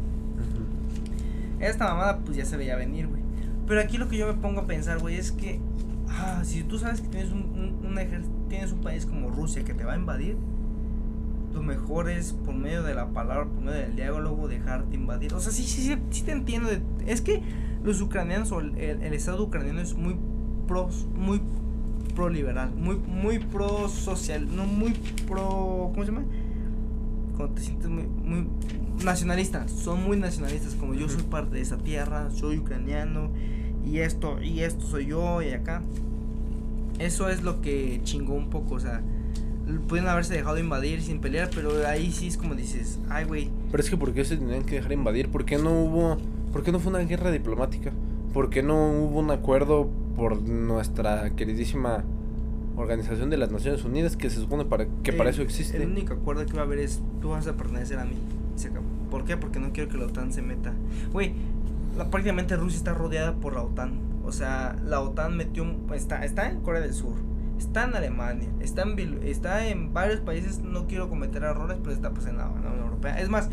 Esta 1.60 1.86
mamada 1.86 2.20
pues 2.20 2.38
ya 2.38 2.46
se 2.46 2.56
veía 2.56 2.76
venir, 2.76 3.08
güey. 3.08 3.24
Pero 3.66 3.82
aquí 3.82 3.98
lo 3.98 4.10
que 4.10 4.18
yo 4.18 4.28
me 4.28 4.40
pongo 4.40 4.62
a 4.62 4.68
pensar, 4.68 5.00
güey, 5.00 5.16
es 5.16 5.32
que 5.32 5.60
ah, 6.08 6.44
si 6.44 6.62
tú 6.62 6.78
sabes 6.78 7.02
que 7.02 7.08
tienes 7.08 7.32
un, 7.32 7.80
un, 7.84 8.48
tienes 8.48 8.72
un 8.72 8.82
país 8.82 9.08
como 9.08 9.32
Rusia 9.32 9.64
que 9.64 9.74
te 9.74 9.86
va 9.86 9.94
a 9.94 9.98
invadir, 9.98 10.38
lo 11.54 11.62
mejor 11.64 12.10
es 12.10 12.34
por 12.34 12.56
medio 12.56 12.84
de 12.84 12.96
la 12.96 13.08
palabra, 13.10 13.46
por 13.46 13.62
medio 13.64 13.80
del 13.82 13.96
diálogo, 13.96 14.48
dejarte 14.48 14.96
invadir. 14.96 15.34
O 15.34 15.40
sea, 15.40 15.52
sí, 15.52 15.64
sí, 15.64 15.82
sí, 15.84 15.96
sí 16.10 16.24
te 16.24 16.32
entiendo. 16.32 16.70
es 17.06 17.22
que 17.22 17.42
los 17.84 18.00
ucranianos 18.02 18.52
o 18.52 18.60
el, 18.60 18.78
el- 18.78 19.02
el 19.02 19.14
Estado 19.14 19.44
ucraniano 19.44 19.82
es 19.82 19.96
muy 19.96 20.16
pro, 20.68 20.90
muy 21.16 21.42
pro 22.16 22.30
liberal, 22.30 22.72
muy, 22.76 22.96
muy 22.98 23.40
pro 23.40 23.88
social, 23.90 24.54
no 24.56 24.66
muy 24.66 24.94
pro, 25.28 25.90
¿cómo 25.94 26.04
se 26.06 26.12
llama? 26.12 26.26
Cuando 27.38 27.56
te 27.56 27.62
sientes 27.62 27.90
muy, 27.90 28.04
muy 28.04 28.48
nacionalista, 29.04 29.68
son 29.68 30.04
muy 30.04 30.18
nacionalistas, 30.18 30.76
como 30.76 30.94
yo 30.94 31.10
soy 31.10 31.24
parte 31.24 31.56
de 31.56 31.62
esa 31.62 31.78
tierra, 31.78 32.30
soy 32.32 32.58
ucraniano 32.60 33.30
y 33.86 34.00
esto 34.00 34.42
y 34.42 34.60
esto 34.62 34.86
soy 34.86 35.08
yo 35.08 35.42
y 35.42 35.50
acá. 35.52 35.82
Eso 37.00 37.30
es 37.30 37.42
lo 37.42 37.62
que 37.62 38.00
chingó 38.04 38.34
un 38.36 38.50
poco, 38.50 38.76
o 38.76 38.80
sea, 38.80 39.02
pueden 39.80 40.08
haberse 40.08 40.34
dejado 40.34 40.58
invadir 40.60 41.02
sin 41.02 41.20
pelear, 41.20 41.50
pero 41.54 41.72
ahí 41.88 42.12
sí 42.12 42.28
es 42.28 42.38
como 42.38 42.56
dices, 42.56 43.00
ay 43.10 43.26
güey, 43.26 43.50
Pero 43.72 43.82
es 43.84 43.90
que 43.90 43.98
¿por 43.98 44.14
qué 44.14 44.26
se 44.26 44.38
tenían 44.38 44.64
que 44.64 44.76
dejar 44.76 44.92
invadir? 44.92 45.30
¿Por 45.30 45.46
qué 45.46 45.58
no 45.58 45.72
hubo, 45.84 46.18
por 46.52 46.64
qué 46.64 46.72
no 46.72 46.80
fue 46.80 46.90
una 46.92 47.00
guerra 47.00 47.32
diplomática? 47.32 47.92
¿Por 48.34 48.50
qué 48.50 48.64
no 48.64 48.76
hubo 48.92 49.20
un 49.20 49.32
acuerdo 49.32 49.90
por 50.16 50.42
nuestra 50.42 51.30
queridísima 51.36 52.04
Organización 52.78 53.30
de 53.30 53.38
las 53.38 53.52
Naciones 53.52 53.84
Unidas 53.84 54.16
que 54.16 54.30
se 54.30 54.40
supone 54.40 54.64
para 54.66 54.88
que 55.04 55.12
para 55.14 55.30
el- 55.30 55.36
eso 55.36 55.42
existe? 55.44 55.78
El 55.78 55.90
único 55.92 56.14
acuerdo 56.14 56.46
que 56.46 56.54
va 56.54 56.62
a 56.62 56.66
haber 56.66 56.80
es 56.80 57.02
tú 57.22 57.30
vas 57.30 57.46
a 57.48 57.54
pertenecer 57.54 58.00
a 58.00 58.06
mí. 58.06 58.16
y 58.56 58.60
Se 58.60 58.70
acabó. 58.70 58.86
¿Por 59.10 59.26
qué? 59.26 59.36
Porque 59.38 59.60
no 59.60 59.72
quiero 59.74 59.90
que 59.90 59.98
la 59.98 60.06
OTAN 60.06 60.32
se 60.32 60.42
meta. 60.42 60.74
Güey, 61.12 61.34
prácticamente 62.10 62.56
Rusia 62.56 62.78
está 62.78 62.94
rodeada 62.94 63.34
por 63.36 63.54
la 63.54 63.62
OTAN. 63.64 63.92
O 64.26 64.32
sea, 64.32 64.78
la 64.86 65.02
OTAN 65.02 65.36
metió 65.36 65.66
está 65.94 66.24
está 66.24 66.50
en 66.50 66.62
Corea 66.62 66.82
del 66.82 66.94
Sur, 66.94 67.16
está 67.62 67.86
en 67.86 67.96
Alemania, 67.96 68.50
está 68.60 68.84
en 68.84 69.20
está 69.24 69.68
en 69.68 69.94
varios 69.94 70.20
países, 70.22 70.60
no 70.60 70.88
quiero 70.88 71.10
cometer 71.10 71.44
errores, 71.44 71.78
pero 71.82 71.96
está 71.96 72.12
pues 72.12 72.26
en 72.28 72.38
la, 72.38 72.46
en 72.48 72.64
la 72.64 72.70
Unión 72.72 72.86
Europea. 72.86 73.20
Es 73.20 73.30
más, 73.30 73.50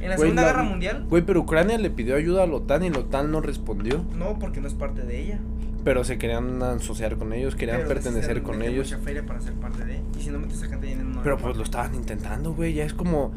en 0.00 0.08
la 0.10 0.18
Segunda 0.18 0.42
la- 0.42 0.48
Guerra 0.48 0.62
Mundial 0.64 1.06
Güey, 1.08 1.24
pero 1.24 1.40
Ucrania 1.40 1.78
le 1.78 1.90
pidió 1.90 2.16
ayuda 2.16 2.42
a 2.42 2.46
la 2.46 2.54
OTAN 2.56 2.84
y 2.84 2.90
la 2.90 2.98
OTAN 2.98 3.30
no 3.30 3.40
respondió. 3.40 4.04
no 4.16 4.38
porque 4.38 4.60
no 4.60 4.68
es 4.68 4.74
parte 4.74 5.02
de 5.02 5.20
ella. 5.22 5.38
Pero 5.84 6.02
se 6.02 6.18
querían 6.18 6.60
asociar 6.64 7.16
con 7.16 7.32
ellos, 7.32 7.54
querían 7.54 7.76
Pero 7.78 7.88
pertenecer 7.90 8.42
con 8.42 8.60
ellos. 8.62 8.90
mucha 8.90 9.02
feria 9.04 9.24
para 9.24 9.40
ser 9.40 9.52
parte 9.54 9.84
de. 9.84 10.00
Y 10.18 10.22
si 10.22 10.30
no 10.30 10.40
metes 10.40 10.60
a 10.64 10.66
gente 10.66 10.90
en 10.90 11.06
un 11.06 11.22
Pero 11.22 11.38
pues 11.38 11.56
lo 11.56 11.62
estaban 11.62 11.94
intentando, 11.94 12.52
güey. 12.54 12.74
Ya 12.74 12.84
es 12.84 12.92
como. 12.92 13.30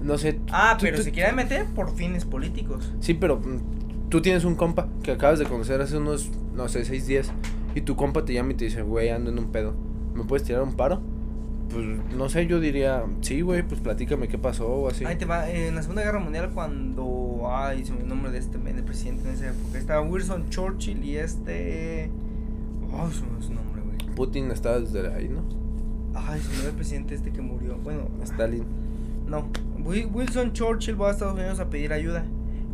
No 0.00 0.16
sé. 0.16 0.38
Ah, 0.52 0.76
tú- 0.78 0.84
pero 0.84 0.98
tú- 0.98 1.02
se 1.02 1.10
quieren 1.10 1.34
meter 1.34 1.66
por 1.74 1.92
fines 1.96 2.24
políticos. 2.24 2.92
Sí, 3.00 3.14
pero 3.14 3.38
mm, 3.40 4.10
tú 4.10 4.22
tienes 4.22 4.44
un 4.44 4.54
compa 4.54 4.86
que 5.02 5.10
acabas 5.10 5.40
de 5.40 5.46
conocer 5.46 5.80
hace 5.80 5.96
unos, 5.96 6.30
no 6.54 6.68
sé, 6.68 6.84
seis 6.84 7.08
días. 7.08 7.32
Y 7.78 7.82
tu 7.82 7.94
compa 7.94 8.24
te 8.24 8.32
llama 8.34 8.50
y 8.52 8.54
te 8.56 8.64
dice, 8.64 8.82
güey, 8.82 9.08
ando 9.10 9.30
en 9.30 9.38
un 9.38 9.52
pedo. 9.52 9.72
¿Me 10.14 10.24
puedes 10.24 10.44
tirar 10.44 10.62
un 10.62 10.74
paro? 10.74 11.00
Pues 11.70 11.84
no 12.16 12.28
sé, 12.28 12.46
yo 12.48 12.58
diría, 12.58 13.04
sí, 13.20 13.40
güey, 13.42 13.62
pues 13.62 13.80
platícame 13.80 14.26
qué 14.26 14.36
pasó 14.36 14.66
o 14.68 14.88
así. 14.88 15.04
Ahí 15.04 15.16
te 15.16 15.26
va, 15.26 15.48
en 15.48 15.76
la 15.76 15.82
Segunda 15.82 16.02
Guerra 16.02 16.18
Mundial 16.18 16.50
cuando, 16.52 17.42
ay, 17.52 17.84
se 17.84 17.92
me 17.92 18.00
el 18.00 18.08
nombre 18.08 18.32
de 18.32 18.38
este 18.38 18.58
del 18.58 18.82
presidente 18.82 19.28
en 19.28 19.34
esa 19.34 19.50
época, 19.50 19.78
estaba 19.78 20.00
Wilson 20.00 20.48
Churchill 20.48 21.04
y 21.04 21.18
este, 21.18 22.10
oh, 22.92 23.08
se 23.10 23.22
me 23.26 23.42
su 23.42 23.52
nombre, 23.54 23.82
güey. 23.82 24.16
Putin 24.16 24.50
está 24.50 24.80
desde 24.80 25.12
ahí, 25.14 25.28
¿no? 25.28 25.44
Ay, 26.18 26.40
se 26.40 26.60
me 26.62 26.68
el 26.70 26.74
presidente 26.74 27.14
este 27.14 27.30
que 27.30 27.42
murió, 27.42 27.76
bueno, 27.84 28.08
Stalin. 28.24 28.64
no, 29.28 29.46
Wi- 29.84 30.06
Wilson 30.06 30.52
Churchill 30.52 31.00
va 31.00 31.10
a 31.10 31.12
Estados 31.12 31.34
Unidos 31.34 31.60
a 31.60 31.70
pedir 31.70 31.92
ayuda. 31.92 32.24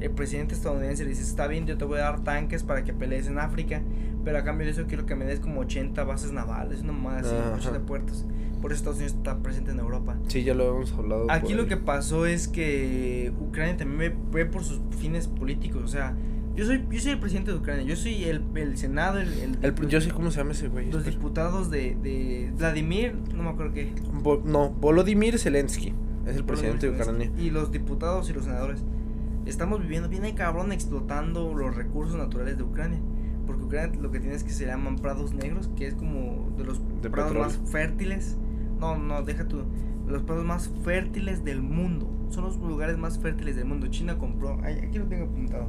El 0.00 0.10
presidente 0.12 0.54
estadounidense 0.54 1.02
le 1.04 1.10
dice, 1.10 1.22
está 1.22 1.46
bien, 1.46 1.66
yo 1.66 1.76
te 1.76 1.84
voy 1.84 1.98
a 1.98 2.02
dar 2.04 2.20
tanques 2.24 2.62
para 2.62 2.84
que 2.84 2.92
pelees 2.92 3.26
en 3.26 3.38
África, 3.38 3.80
pero 4.24 4.38
a 4.38 4.44
cambio 4.44 4.64
de 4.66 4.72
eso 4.72 4.84
quiero 4.86 5.06
que 5.06 5.14
me 5.14 5.24
des 5.24 5.40
como 5.40 5.60
80 5.60 6.02
bases 6.04 6.32
navales, 6.32 6.80
una 6.82 6.92
más 6.92 7.26
así, 7.26 7.34
Ajá. 7.34 7.54
80 7.56 7.80
puertos. 7.86 8.24
Por 8.62 8.72
eso 8.72 8.78
Estados 8.78 8.96
Unidos 8.98 9.14
está 9.16 9.38
presente 9.38 9.72
en 9.72 9.78
Europa. 9.78 10.16
Sí, 10.28 10.42
ya 10.42 10.54
lo 10.54 10.76
hemos 10.76 10.92
hablado. 10.94 11.26
Aquí 11.30 11.52
lo 11.54 11.66
que 11.66 11.76
pasó 11.76 12.24
es 12.26 12.48
que 12.48 13.32
Ucrania 13.40 13.76
también 13.76 14.16
ve, 14.32 14.46
por 14.46 14.64
sus 14.64 14.80
fines 14.98 15.28
políticos. 15.28 15.82
O 15.84 15.88
sea, 15.88 16.16
yo 16.56 16.64
soy, 16.64 16.82
yo 16.90 16.98
soy 17.00 17.10
el 17.12 17.18
presidente 17.20 17.50
de 17.50 17.58
Ucrania, 17.58 17.84
yo 17.84 17.94
soy 17.96 18.24
el, 18.24 18.42
el 18.54 18.78
Senado, 18.78 19.18
el, 19.20 19.28
el- 19.34 19.58
El, 19.62 19.88
yo 19.88 20.00
sé 20.00 20.10
cómo 20.12 20.30
se 20.30 20.38
llama 20.38 20.52
ese 20.52 20.68
güey. 20.68 20.86
los 20.86 21.00
espera. 21.00 21.16
diputados 21.16 21.70
de, 21.70 21.96
de 22.02 22.52
Vladimir, 22.56 23.14
no 23.34 23.42
me 23.42 23.50
acuerdo 23.50 23.74
qué. 23.74 23.92
Vo- 24.22 24.42
no, 24.44 24.70
Volodymyr 24.70 25.38
Zelensky. 25.38 25.92
Es 26.26 26.36
el 26.36 26.44
presidente 26.44 26.88
de 26.90 26.94
Ucrania. 26.98 27.30
Y 27.38 27.50
los 27.50 27.70
diputados 27.70 28.30
y 28.30 28.32
los 28.32 28.44
senadores. 28.44 28.82
Estamos 29.44 29.82
viviendo 29.82 30.08
bien 30.08 30.22
de 30.22 30.34
cabrón 30.34 30.72
explotando 30.72 31.52
los 31.52 31.76
recursos 31.76 32.16
naturales 32.16 32.56
de 32.56 32.62
Ucrania. 32.62 32.98
Ucrania 33.64 33.98
lo 34.00 34.10
que 34.10 34.20
tiene 34.20 34.34
es 34.36 34.44
que 34.44 34.50
se 34.52 34.66
llaman 34.66 34.96
prados 34.96 35.34
negros, 35.34 35.70
que 35.76 35.86
es 35.86 35.94
como 35.94 36.50
de 36.56 36.64
los 36.64 36.80
De 37.02 37.10
prados 37.10 37.32
petróleo. 37.32 37.42
más 37.60 37.70
fértiles. 37.70 38.36
No, 38.80 38.96
no, 38.98 39.22
deja 39.22 39.46
tú. 39.46 39.62
Los 40.06 40.22
prados 40.22 40.44
más 40.44 40.70
fértiles 40.84 41.44
del 41.44 41.62
mundo. 41.62 42.08
Son 42.30 42.44
los 42.44 42.58
lugares 42.58 42.98
más 42.98 43.18
fértiles 43.18 43.56
del 43.56 43.64
mundo. 43.66 43.86
China 43.88 44.18
compró, 44.18 44.58
ay, 44.62 44.78
aquí 44.86 44.98
lo 44.98 45.06
tengo 45.06 45.24
apuntado. 45.24 45.68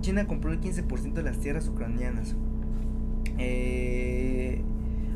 China 0.00 0.26
compró 0.26 0.52
el 0.52 0.60
15% 0.60 1.12
de 1.14 1.22
las 1.22 1.38
tierras 1.38 1.66
ucranianas. 1.68 2.36
Eh, 3.38 4.62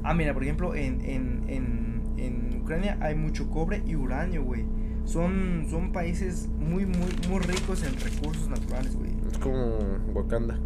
ah, 0.03 0.15
mira, 0.15 0.33
por 0.35 0.43
ejemplo, 0.43 0.75
en, 0.75 1.01
en, 1.03 1.45
en, 1.49 2.03
en 2.17 2.61
Ucrania 2.63 2.97
hay 3.01 3.15
mucho 3.15 3.51
cobre 3.51 3.83
y 3.87 3.97
uranio, 3.97 4.43
güey. 4.45 4.65
Son, 5.05 5.67
son 5.71 5.93
países 5.93 6.49
muy, 6.59 6.85
muy, 6.85 7.09
muy 7.31 7.41
ricos 7.41 7.83
en 7.83 7.95
recursos 7.99 8.49
naturales, 8.49 8.95
güey. 8.97 9.11
Es 9.31 9.39
como 9.39 9.79
Wakanda. 10.15 10.59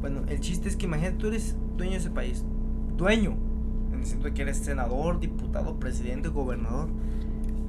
Bueno, 0.00 0.22
el 0.28 0.40
chiste 0.40 0.68
es 0.68 0.76
que 0.76 0.86
imagínate, 0.86 1.16
tú 1.16 1.28
eres 1.28 1.56
dueño 1.76 1.92
de 1.92 1.98
ese 1.98 2.10
país. 2.10 2.44
Dueño. 2.96 3.36
En 3.92 4.00
el 4.00 4.06
sentido 4.06 4.30
de 4.30 4.34
que 4.34 4.42
eres 4.42 4.58
senador, 4.58 5.20
diputado, 5.20 5.78
presidente, 5.80 6.28
gobernador. 6.28 6.88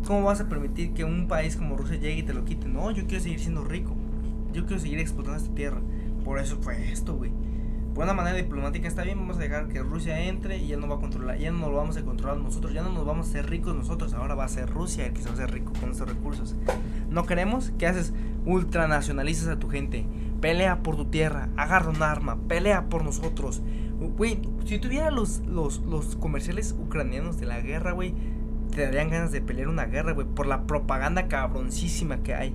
¿Cómo 0.06 0.24
vas 0.24 0.40
a 0.42 0.48
permitir 0.48 0.94
que 0.94 1.04
un 1.04 1.28
país 1.28 1.56
como 1.56 1.76
Rusia 1.76 1.98
llegue 1.98 2.20
y 2.20 2.24
te 2.24 2.34
lo 2.34 2.46
quite? 2.46 2.68
No, 2.68 2.92
yo 2.92 3.06
quiero 3.08 3.24
seguir 3.24 3.40
siendo 3.40 3.64
rico. 3.64 3.96
Yo 4.54 4.66
quiero 4.66 4.82
seguir 4.82 5.00
explotando 5.00 5.38
esta 5.38 5.54
tierra. 5.56 5.82
Por 6.24 6.40
eso 6.40 6.58
fue 6.62 6.92
esto, 6.92 7.16
güey. 7.16 7.32
Por 7.94 8.04
una 8.04 8.14
manera 8.14 8.38
diplomática 8.38 8.88
está 8.88 9.04
bien, 9.04 9.20
vamos 9.20 9.38
a 9.38 9.40
dejar 9.40 9.68
que 9.68 9.82
Rusia 9.82 10.22
entre 10.22 10.58
y 10.58 10.68
ya 10.68 10.78
no 10.78 10.88
va 10.88 10.96
a 10.96 11.00
controlar, 11.00 11.38
ya 11.38 11.52
no 11.52 11.70
lo 11.70 11.76
vamos 11.76 11.98
a 11.98 12.04
controlar 12.04 12.38
nosotros, 12.38 12.72
ya 12.72 12.82
no 12.82 12.94
nos 12.94 13.06
vamos 13.06 13.28
a 13.28 13.30
hacer 13.30 13.50
ricos 13.50 13.76
nosotros, 13.76 14.14
ahora 14.14 14.36
va 14.36 14.46
a 14.46 14.48
ser 14.48 14.70
Rusia 14.70 15.08
el 15.08 15.14
que 15.14 15.22
se 15.22 15.26
va 15.26 15.32
a 15.32 15.34
hacer 15.34 15.52
rico 15.52 15.74
con 15.82 15.92
estos 15.92 16.08
recursos. 16.08 16.56
No 17.10 17.26
queremos, 17.26 17.74
¿qué 17.78 17.88
haces? 17.88 18.14
Ultranacionalizas 18.46 19.50
a 19.50 19.60
tu 19.60 19.70
gente, 19.70 20.06
pelea 20.42 20.84
por 20.84 20.96
tu 20.96 21.06
tierra, 21.06 21.50
agarra 21.58 21.90
un 21.90 22.02
arma, 22.02 22.38
pelea 22.48 22.90
por 22.90 23.04
nosotros. 23.04 23.62
Güey, 24.00 24.40
si 24.66 24.80
tuviera 24.80 25.12
los, 25.12 25.40
los, 25.46 25.80
los 25.82 26.16
comerciales 26.16 26.76
ucranianos 26.80 27.40
de 27.40 27.46
la 27.46 27.60
guerra, 27.60 27.92
güey, 27.92 28.14
te 28.74 28.84
darían 28.84 29.10
ganas 29.10 29.32
de 29.32 29.42
pelear 29.42 29.68
una 29.68 29.86
guerra, 29.86 30.14
güey, 30.14 30.28
por 30.28 30.48
la 30.48 30.64
propaganda 30.64 31.28
cabroncísima 31.28 32.24
que 32.24 32.34
hay. 32.34 32.54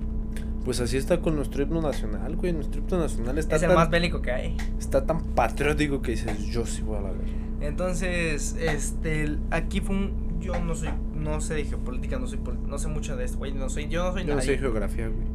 Pues 0.63 0.79
así 0.79 0.97
está 0.97 1.21
con 1.21 1.35
nuestro 1.35 1.61
himno 1.61 1.81
nacional, 1.81 2.35
güey. 2.35 2.51
Nuestro 2.51 2.81
himno 2.81 2.97
nacional 2.97 3.37
está 3.37 3.57
es 3.57 3.61
el 3.61 3.69
tan, 3.69 3.77
más 3.77 3.89
bélico 3.91 4.21
que 4.21 4.31
hay. 4.31 4.57
está 4.79 5.05
tan 5.05 5.21
patriótico 5.21 6.01
que 6.01 6.11
dices, 6.11 6.45
yo 6.47 6.65
sí 6.65 6.81
voy 6.81 6.97
a 6.97 7.01
la 7.01 7.09
guerra. 7.11 7.45
Entonces, 7.61 8.55
este, 8.59 9.37
aquí 9.51 9.81
fue 9.81 9.95
un, 9.95 10.39
yo 10.39 10.59
no 10.59 10.73
soy, 10.73 10.89
no 11.13 11.39
sé 11.41 11.53
de 11.53 11.65
geopolítica, 11.65 12.17
no 12.17 12.27
soy, 12.27 12.39
no 12.67 12.77
sé 12.79 12.87
mucho 12.87 13.15
de 13.15 13.25
esto, 13.25 13.37
güey, 13.37 13.53
no 13.53 13.69
soy, 13.69 13.87
yo 13.87 14.05
no 14.05 14.13
soy 14.13 14.25
Yo 14.25 14.35
no 14.35 14.41
sé 14.41 14.57
geografía, 14.57 15.07
güey. 15.07 15.34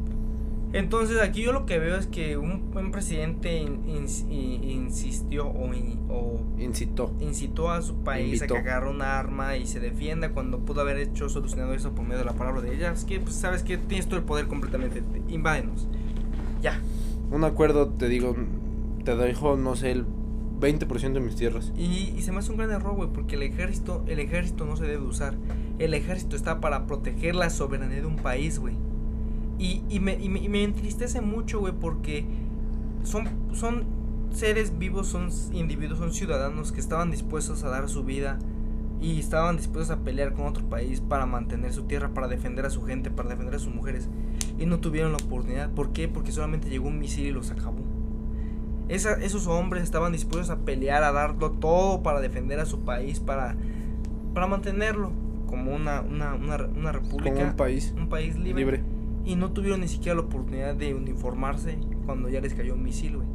Entonces, 0.73 1.19
aquí 1.21 1.41
yo 1.43 1.51
lo 1.51 1.65
que 1.65 1.79
veo 1.79 1.97
es 1.97 2.07
que 2.07 2.37
un, 2.37 2.71
un 2.75 2.91
presidente 2.91 3.57
in- 3.59 3.81
insistió 4.29 5.47
o, 5.47 5.73
in- 5.73 5.99
o 6.09 6.39
Incitó. 6.57 7.11
incitó 7.19 7.71
a 7.71 7.81
su 7.81 7.95
país 8.03 8.35
Invitó. 8.35 8.55
a 8.55 8.63
que 8.63 8.69
agarre 8.69 8.89
un 8.89 9.01
arma 9.01 9.57
y 9.57 9.65
se 9.67 9.79
defienda 9.79 10.29
cuando 10.31 10.59
pudo 10.59 10.81
haber 10.81 10.97
hecho 10.97 11.29
solucionado 11.29 11.73
eso 11.73 11.91
por 11.93 12.03
medio 12.05 12.19
de 12.19 12.25
la 12.25 12.33
palabra 12.33 12.61
de 12.61 12.73
ella. 12.75 12.91
Es 12.91 13.05
que, 13.05 13.19
pues, 13.19 13.35
sabes 13.35 13.63
que 13.63 13.77
tienes 13.77 14.07
todo 14.07 14.17
el 14.17 14.23
poder 14.25 14.47
completamente, 14.47 15.01
te- 15.01 15.33
invádenos. 15.33 15.87
Ya. 16.61 16.79
Un 17.31 17.43
acuerdo, 17.43 17.87
te 17.89 18.07
digo, 18.07 18.35
te 19.03 19.15
dejo, 19.15 19.57
no 19.57 19.75
sé, 19.75 19.91
el 19.91 20.05
20% 20.59 21.13
de 21.13 21.19
mis 21.19 21.35
tierras. 21.35 21.71
Y, 21.77 22.13
y 22.15 22.21
se 22.21 22.31
me 22.31 22.39
hace 22.39 22.51
un 22.51 22.57
gran 22.57 22.71
error, 22.71 22.95
güey, 22.95 23.09
porque 23.11 23.35
el 23.35 23.43
ejército, 23.43 24.03
el 24.07 24.19
ejército 24.19 24.65
no 24.65 24.77
se 24.77 24.85
debe 24.85 25.03
usar. 25.03 25.33
El 25.79 25.93
ejército 25.95 26.35
está 26.35 26.59
para 26.61 26.85
proteger 26.85 27.35
la 27.35 27.49
soberanía 27.49 27.99
de 28.01 28.05
un 28.05 28.17
país, 28.17 28.59
güey. 28.59 28.75
Y, 29.59 29.83
y, 29.89 29.99
me, 29.99 30.15
y, 30.15 30.29
me, 30.29 30.39
y 30.39 30.49
me 30.49 30.63
entristece 30.63 31.21
mucho, 31.21 31.59
güey, 31.59 31.73
porque 31.73 32.25
son, 33.03 33.29
son 33.53 33.83
seres 34.31 34.77
vivos, 34.79 35.07
son 35.07 35.29
individuos, 35.53 35.99
son 35.99 36.13
ciudadanos 36.13 36.71
que 36.71 36.79
estaban 36.79 37.11
dispuestos 37.11 37.63
a 37.63 37.69
dar 37.69 37.87
su 37.89 38.03
vida 38.03 38.39
y 39.01 39.19
estaban 39.19 39.57
dispuestos 39.57 39.95
a 39.97 40.01
pelear 40.03 40.33
con 40.33 40.45
otro 40.47 40.63
país 40.65 41.01
para 41.01 41.25
mantener 41.25 41.73
su 41.73 41.83
tierra, 41.83 42.09
para 42.09 42.27
defender 42.27 42.65
a 42.65 42.69
su 42.69 42.83
gente, 42.83 43.09
para 43.11 43.29
defender 43.29 43.55
a 43.55 43.59
sus 43.59 43.73
mujeres. 43.73 44.07
Y 44.59 44.65
no 44.67 44.79
tuvieron 44.79 45.11
la 45.11 45.17
oportunidad. 45.17 45.69
¿Por 45.71 45.91
qué? 45.91 46.07
Porque 46.07 46.31
solamente 46.31 46.69
llegó 46.69 46.87
un 46.87 46.99
misil 46.99 47.25
y 47.27 47.31
los 47.31 47.49
acabó. 47.51 47.81
Esa- 48.89 49.13
esos 49.21 49.47
hombres 49.47 49.83
estaban 49.83 50.11
dispuestos 50.11 50.49
a 50.49 50.57
pelear, 50.59 51.03
a 51.03 51.11
darlo 51.11 51.51
todo 51.51 52.03
para 52.03 52.19
defender 52.19 52.59
a 52.59 52.65
su 52.65 52.79
país, 52.81 53.19
para, 53.19 53.55
para 54.33 54.47
mantenerlo 54.47 55.11
como 55.47 55.73
una, 55.75 56.01
una, 56.01 56.33
una, 56.35 56.57
una 56.65 56.91
república, 56.91 57.33
Como 57.33 57.45
un 57.49 57.55
país 57.55 57.93
un 57.97 58.07
país 58.09 58.35
libre, 58.37 58.59
libre. 58.61 58.83
Y 59.23 59.35
no 59.35 59.51
tuvieron 59.51 59.81
ni 59.81 59.87
siquiera 59.87 60.15
la 60.15 60.21
oportunidad 60.21 60.75
de 60.75 60.93
uniformarse 60.93 61.77
cuando 62.05 62.29
ya 62.29 62.41
les 62.41 62.53
cayó 62.53 62.73
un 62.73 62.83
misil, 62.83 63.17
güey. 63.17 63.27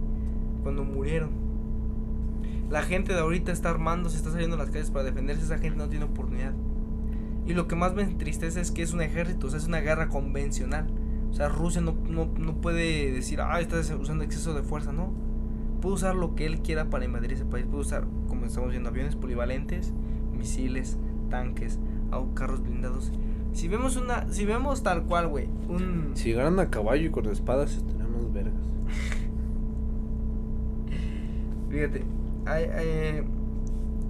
Cuando 0.62 0.84
murieron. 0.84 1.30
La 2.70 2.82
gente 2.82 3.12
de 3.12 3.20
ahorita 3.20 3.52
está 3.52 3.70
armando, 3.70 4.08
se 4.10 4.16
está 4.16 4.30
saliendo 4.30 4.56
a 4.56 4.58
las 4.58 4.70
calles 4.70 4.90
para 4.90 5.04
defenderse, 5.04 5.44
esa 5.44 5.58
gente 5.58 5.78
no 5.78 5.88
tiene 5.88 6.04
oportunidad. 6.06 6.52
Y 7.46 7.54
lo 7.54 7.68
que 7.68 7.76
más 7.76 7.94
me 7.94 8.02
entristece 8.02 8.60
es 8.60 8.72
que 8.72 8.82
es 8.82 8.92
un 8.92 9.00
ejército, 9.00 9.46
o 9.46 9.50
sea, 9.50 9.60
es 9.60 9.68
una 9.68 9.78
guerra 9.78 10.08
convencional. 10.08 10.88
O 11.30 11.34
sea, 11.34 11.48
Rusia 11.48 11.80
no, 11.80 11.94
no, 12.08 12.26
no 12.26 12.60
puede 12.60 13.12
decir, 13.12 13.40
ah, 13.40 13.60
está 13.60 13.78
usando 13.96 14.24
exceso 14.24 14.52
de 14.52 14.62
fuerza, 14.62 14.92
no. 14.92 15.12
Puede 15.80 15.94
usar 15.94 16.16
lo 16.16 16.34
que 16.34 16.46
él 16.46 16.60
quiera 16.60 16.90
para 16.90 17.04
invadir 17.04 17.32
ese 17.32 17.44
país. 17.44 17.66
Puede 17.66 17.82
usar, 17.82 18.06
como 18.26 18.46
estamos 18.46 18.70
viendo, 18.70 18.88
aviones 18.88 19.14
polivalentes, 19.14 19.92
misiles, 20.36 20.98
tanques, 21.30 21.78
carros 22.34 22.62
blindados. 22.62 23.12
Si 23.56 23.68
vemos 23.68 23.96
una, 23.96 24.30
si 24.32 24.44
vemos 24.44 24.82
tal 24.82 25.04
cual, 25.04 25.28
güey, 25.28 25.48
un... 25.68 26.10
Si 26.14 26.28
llegaran 26.28 26.58
a 26.60 26.68
caballo 26.68 27.06
y 27.06 27.10
con 27.10 27.24
espadas, 27.26 27.74
estaríamos 27.76 28.30
vergas. 28.32 28.52
Fíjate, 31.70 32.04
hay- 32.44 32.64
hay- 32.64 33.22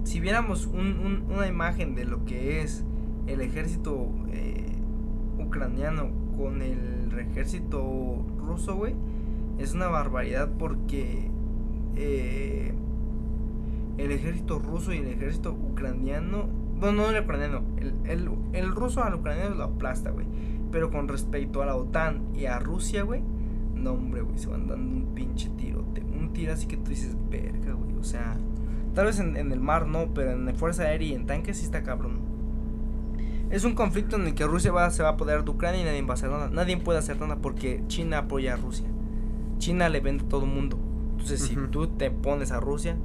si 0.03 0.19
viéramos 0.19 0.65
un- 0.67 0.99
un- 0.99 1.23
una 1.33 1.47
imagen 1.47 1.95
de 1.95 2.03
lo 2.05 2.23
que 2.25 2.61
es 2.61 2.83
el 3.27 3.41
ejército 3.41 4.07
eh, 4.31 4.65
ucraniano 5.39 6.09
con 6.37 6.61
el 6.61 7.17
ejército 7.17 8.25
ruso, 8.37 8.75
güey, 8.75 8.95
es 9.59 9.73
una 9.73 9.87
barbaridad 9.87 10.49
porque 10.59 11.29
eh, 11.95 12.73
el 13.97 14.11
ejército 14.11 14.59
ruso 14.59 14.93
y 14.93 14.97
el 14.97 15.07
ejército 15.07 15.51
ucraniano, 15.53 16.47
bueno, 16.79 17.03
no 17.03 17.09
el 17.09 17.23
ucraniano, 17.23 17.63
el, 17.77 17.93
el, 18.05 18.29
el 18.53 18.71
ruso 18.75 19.03
al 19.03 19.15
ucraniano 19.15 19.55
lo 19.55 19.63
aplasta, 19.63 20.11
güey, 20.11 20.25
pero 20.71 20.91
con 20.91 21.07
respecto 21.07 21.61
a 21.61 21.65
la 21.65 21.75
OTAN 21.75 22.35
y 22.35 22.45
a 22.45 22.59
Rusia, 22.59 23.03
güey, 23.03 23.21
no, 23.75 23.93
hombre, 23.93 24.21
güey, 24.21 24.37
se 24.37 24.47
van 24.47 24.67
dando 24.67 24.95
un 24.95 25.13
pinche 25.13 25.49
tirote. 25.49 26.01
Un 26.01 26.33
tiro 26.33 26.53
así 26.53 26.67
que 26.67 26.77
tú 26.77 26.89
dices, 26.89 27.15
verga, 27.29 27.73
güey. 27.73 27.95
O 27.97 28.03
sea, 28.03 28.35
tal 28.93 29.05
vez 29.05 29.19
en, 29.19 29.37
en 29.37 29.51
el 29.51 29.59
mar 29.59 29.87
no, 29.87 30.13
pero 30.13 30.31
en 30.31 30.45
la 30.45 30.53
fuerza 30.53 30.83
aérea 30.83 31.09
y 31.09 31.13
en 31.13 31.25
tanques 31.25 31.57
sí 31.57 31.65
está 31.65 31.83
cabrón. 31.83 32.19
Es 33.49 33.63
un 33.63 33.75
conflicto 33.75 34.17
en 34.17 34.27
el 34.27 34.35
que 34.35 34.45
Rusia 34.45 34.71
va, 34.71 34.89
se 34.91 35.03
va 35.03 35.09
a 35.09 35.11
apoderar 35.13 35.45
de 35.45 35.51
Ucrania 35.51 35.81
y 35.81 35.85
nadie 35.85 36.01
va 36.01 36.11
a 36.11 36.13
hacer 36.15 36.29
nada. 36.29 36.49
Nadie 36.49 36.77
puede 36.77 36.99
hacer 36.99 37.19
nada 37.19 37.37
porque 37.37 37.83
China 37.87 38.19
apoya 38.19 38.55
a 38.55 38.57
Rusia. 38.57 38.87
China 39.57 39.87
le 39.89 40.01
vende 40.01 40.25
a 40.25 40.27
todo 40.27 40.43
el 40.43 40.51
mundo. 40.51 40.77
Entonces, 41.11 41.41
si 41.41 41.55
tú 41.71 41.87
te 41.87 42.11
pones 42.11 42.51
a 42.51 42.59
Rusia, 42.59 42.97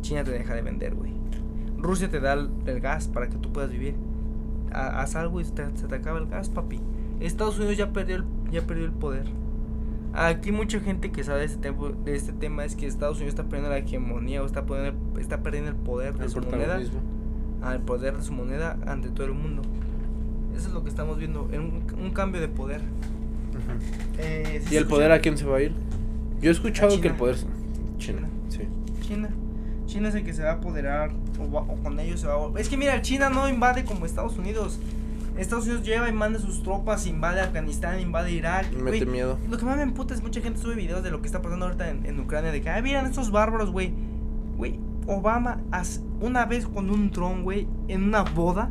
China 0.00 0.24
te 0.24 0.30
deja 0.30 0.54
de 0.54 0.62
vender, 0.62 0.94
güey. 0.94 1.12
Rusia 1.82 2.08
te 2.08 2.20
da 2.20 2.34
el, 2.34 2.48
el 2.66 2.80
gas 2.80 3.08
para 3.08 3.28
que 3.28 3.36
tú 3.36 3.52
puedas 3.52 3.70
vivir. 3.70 3.94
Ha- 4.72 5.00
haz 5.02 5.16
algo 5.16 5.40
y 5.40 5.44
se 5.44 5.52
te, 5.52 5.64
se 5.76 5.86
te 5.88 5.94
acaba 5.96 6.18
el 6.18 6.26
gas, 6.26 6.48
papi. 6.48 6.80
Estados 7.20 7.58
Unidos 7.58 7.76
ya 7.76 7.92
perdió 7.92 8.16
el, 8.16 8.24
ya 8.50 8.62
perdió 8.62 8.84
el 8.86 8.92
poder. 8.92 9.24
Aquí 10.14 10.52
mucha 10.52 10.78
gente 10.80 11.10
que 11.10 11.24
sabe 11.24 11.40
de 11.40 11.46
este, 11.46 11.58
tempo- 11.60 11.88
de 12.04 12.14
este 12.16 12.32
tema 12.32 12.64
es 12.64 12.76
que 12.76 12.86
Estados 12.86 13.16
Unidos 13.16 13.30
está 13.34 13.44
perdiendo 13.44 13.70
la 13.70 13.78
hegemonía 13.78 14.42
o 14.42 14.46
está, 14.46 14.64
poniendo- 14.66 15.18
está 15.20 15.42
perdiendo 15.42 15.70
el 15.70 15.76
poder 15.76 16.14
de 16.16 16.24
El 16.24 16.30
su 16.30 16.40
moneda 16.40 16.80
al 17.62 17.80
poder 17.80 18.16
de 18.16 18.22
su 18.22 18.32
moneda 18.32 18.76
ante 18.86 19.08
todo 19.08 19.26
el 19.26 19.32
mundo. 19.34 19.62
Eso 20.56 20.68
es 20.68 20.74
lo 20.74 20.82
que 20.82 20.88
estamos 20.90 21.16
viendo, 21.18 21.48
en 21.52 21.60
un, 21.60 21.82
un 21.98 22.10
cambio 22.10 22.40
de 22.40 22.48
poder. 22.48 22.82
Eh, 24.18 24.60
¿sí 24.64 24.74
¿Y 24.74 24.76
el 24.76 24.82
escucha? 24.82 24.88
poder 24.88 25.12
a 25.12 25.20
quién 25.20 25.36
se 25.38 25.44
va 25.46 25.56
a 25.58 25.62
ir? 25.62 25.72
Yo 26.40 26.50
he 26.50 26.52
escuchado 26.52 27.00
que 27.00 27.08
el 27.08 27.14
poder... 27.14 27.36
China, 27.36 27.48
China. 27.98 28.28
sí. 28.48 28.62
China. 29.00 29.28
China 29.92 30.08
es 30.08 30.14
el 30.14 30.24
que 30.24 30.32
se 30.32 30.42
va 30.42 30.50
a 30.50 30.54
apoderar 30.54 31.10
o, 31.38 31.50
va- 31.50 31.60
o 31.62 31.76
con 31.82 32.00
ellos 32.00 32.20
se 32.20 32.26
va 32.26 32.34
a... 32.34 32.58
Es 32.60 32.68
que 32.68 32.76
mira, 32.78 33.00
China 33.02 33.28
no 33.28 33.48
invade 33.48 33.84
como 33.84 34.06
Estados 34.06 34.38
Unidos. 34.38 34.78
Estados 35.36 35.64
Unidos 35.66 35.82
lleva 35.84 36.08
y 36.08 36.12
manda 36.12 36.38
sus 36.38 36.62
tropas, 36.62 37.06
invade 37.06 37.40
Afganistán, 37.40 38.00
invade 38.00 38.32
Irak. 38.32 38.72
Me 38.72 38.90
mete 38.90 39.06
miedo. 39.06 39.38
Lo 39.50 39.58
que 39.58 39.64
más 39.64 39.76
me 39.76 39.82
emputa 39.82 40.14
es 40.14 40.22
mucha 40.22 40.40
gente 40.40 40.60
sube 40.60 40.74
videos 40.74 41.02
de 41.02 41.10
lo 41.10 41.20
que 41.20 41.26
está 41.26 41.42
pasando 41.42 41.66
ahorita 41.66 41.90
en, 41.90 42.06
en 42.06 42.18
Ucrania. 42.20 42.50
De 42.52 42.60
que, 42.62 42.70
ah, 42.70 42.80
miren 42.82 43.06
estos 43.06 43.30
bárbaros, 43.30 43.70
güey. 43.70 43.92
Güey, 44.56 44.78
Obama 45.06 45.60
hace- 45.72 46.00
una 46.20 46.44
vez 46.46 46.66
con 46.66 46.88
un 46.90 47.10
dron, 47.10 47.42
güey, 47.42 47.66
en 47.88 48.02
una 48.04 48.22
boda, 48.22 48.70